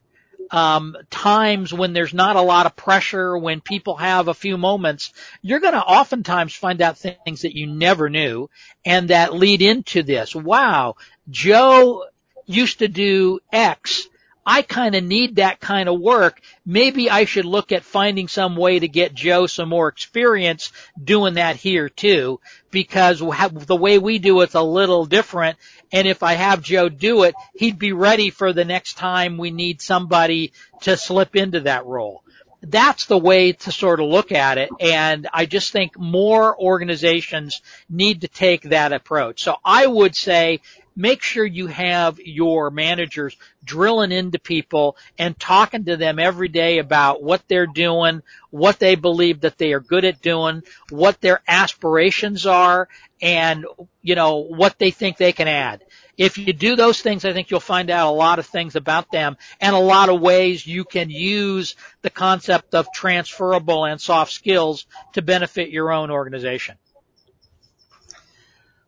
um, 0.52 0.98
times 1.10 1.74
when 1.74 1.94
there's 1.94 2.14
not 2.14 2.36
a 2.36 2.42
lot 2.42 2.66
of 2.66 2.76
pressure, 2.76 3.38
when 3.38 3.62
people 3.62 3.96
have 3.96 4.28
a 4.28 4.34
few 4.34 4.58
moments, 4.58 5.14
you're 5.42 5.60
going 5.60 5.74
to 5.74 5.82
oftentimes 5.82 6.54
find 6.54 6.82
out 6.82 6.98
things 6.98 7.42
that 7.42 7.56
you 7.56 7.68
never 7.68 8.10
knew 8.10 8.50
and 8.86 9.10
that 9.10 9.34
lead 9.34 9.62
into 9.62 10.04
this. 10.04 10.36
Wow, 10.36 10.96
Joe 11.30 12.06
used 12.46 12.80
to 12.80 12.88
do 12.88 13.40
X 13.52 14.08
I 14.46 14.64
kind 14.64 14.96
of 14.96 15.04
need 15.04 15.36
that 15.36 15.60
kind 15.60 15.88
of 15.88 16.00
work. 16.00 16.42
Maybe 16.66 17.10
I 17.10 17.26
should 17.26 17.46
look 17.46 17.72
at 17.72 17.84
finding 17.84 18.28
some 18.28 18.56
way 18.56 18.80
to 18.80 18.88
get 18.88 19.14
Joe 19.14 19.46
some 19.48 19.70
more 19.70 19.88
experience 19.88 20.72
doing 21.02 21.36
that 21.36 21.58
here 21.58 21.90
too, 21.90 22.40
because 22.72 23.20
the 23.20 23.76
way 23.76 24.00
we 24.00 24.18
do 24.20 24.42
it's 24.42 24.56
a 24.56 24.62
little 24.62 25.06
different. 25.06 25.58
And 25.92 26.08
if 26.08 26.24
I 26.24 26.34
have 26.34 26.64
Joe 26.64 26.90
do 26.90 27.24
it, 27.24 27.36
he'd 27.54 27.78
be 27.78 27.92
ready 27.92 28.30
for 28.30 28.54
the 28.54 28.66
next 28.66 28.98
time 28.98 29.38
we 29.38 29.52
need 29.52 29.82
somebody 29.82 30.54
to 30.82 30.98
slip 30.98 31.36
into 31.36 31.62
that 31.62 31.86
role. 31.86 32.24
That's 32.64 33.06
the 33.06 33.18
way 33.18 33.54
to 33.54 33.72
sort 33.72 34.00
of 34.00 34.08
look 34.08 34.32
at 34.32 34.58
it. 34.58 34.70
And 34.80 35.28
I 35.34 35.46
just 35.46 35.72
think 35.72 35.98
more 35.98 36.56
organizations 36.60 37.62
need 37.90 38.22
to 38.22 38.28
take 38.28 38.64
that 38.64 38.94
approach. 38.94 39.44
So 39.44 39.58
I 39.66 39.88
would 39.88 40.16
say 40.16 40.62
make 40.96 41.22
sure 41.22 41.46
you 41.46 41.68
have 41.68 42.20
your 42.20 42.70
managers 42.70 43.36
drilling 43.64 44.12
into 44.12 44.40
people 44.40 44.98
and 45.18 45.40
talking 45.40 45.86
to 45.86 45.98
them 45.98 46.20
every 46.20 46.48
day 46.50 46.80
about 46.80 47.24
what 47.24 47.42
they're 47.48 47.68
doing, 47.68 48.22
what 48.50 48.80
they 48.80 48.96
believe 48.96 49.42
that 49.42 49.58
they 49.58 49.74
are 49.74 49.80
good 49.80 50.06
at 50.06 50.22
doing, 50.22 50.64
what 50.90 51.22
their 51.22 51.42
aspirations 51.48 52.46
are, 52.46 52.88
and, 53.22 53.66
you 54.02 54.16
know, 54.16 54.38
what 54.38 54.78
they 54.80 54.92
think 54.92 55.18
they 55.18 55.32
can 55.32 55.48
add. 55.48 55.84
If 56.18 56.38
you 56.38 56.54
do 56.54 56.76
those 56.76 57.02
things, 57.02 57.24
I 57.26 57.34
think 57.34 57.50
you'll 57.50 57.60
find 57.60 57.90
out 57.90 58.10
a 58.10 58.12
lot 58.12 58.40
of 58.40 58.46
things 58.46 58.76
about 58.76 59.12
them 59.12 59.38
and 59.60 59.76
a 59.76 59.80
lot 59.80 60.10
of 60.10 60.22
ways 60.22 60.68
you 60.68 60.84
can 60.84 61.10
use 61.10 61.76
the 62.02 62.10
concept 62.10 62.76
of 62.76 62.92
transferable 62.94 63.86
and 63.86 64.00
soft 64.00 64.32
skills 64.32 64.86
to 65.14 65.22
benefit 65.22 65.70
your 65.70 65.92
own 65.92 66.12
organization. 66.12 66.78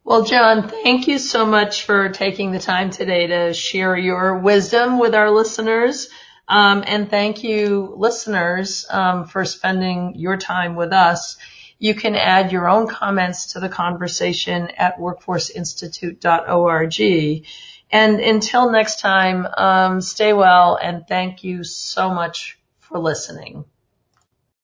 Well, 0.06 0.24
John, 0.24 0.68
thank 0.68 1.08
you 1.08 1.18
so 1.18 1.46
much 1.46 1.86
for 1.86 2.10
taking 2.10 2.52
the 2.52 2.60
time 2.60 2.90
today 2.90 3.28
to 3.28 3.54
share 3.54 3.96
your 3.98 4.38
wisdom 4.40 5.00
with 5.00 5.16
our 5.16 5.32
listeners. 5.32 6.10
Um, 6.48 6.84
and 6.86 7.10
thank 7.10 7.42
you, 7.44 7.94
listeners, 7.96 8.86
um, 8.90 9.26
for 9.26 9.46
spending 9.46 10.16
your 10.16 10.36
time 10.38 10.76
with 10.76 10.92
us. 10.92 11.38
You 11.80 11.96
can 11.96 12.16
add 12.16 12.52
your 12.52 12.68
own 12.68 12.88
comments 12.88 13.54
to 13.54 13.62
the 13.62 13.70
conversation 13.70 14.70
at 14.78 15.00
workforceinstitute.org. 15.00 17.46
And 17.92 18.20
until 18.20 18.72
next 18.72 19.00
time, 19.00 19.46
um, 19.46 20.02
stay 20.02 20.34
well 20.34 20.76
and 20.76 21.08
thank 21.08 21.44
you 21.46 21.64
so 21.64 22.14
much 22.14 22.58
for 22.80 23.00
listening. 23.00 23.64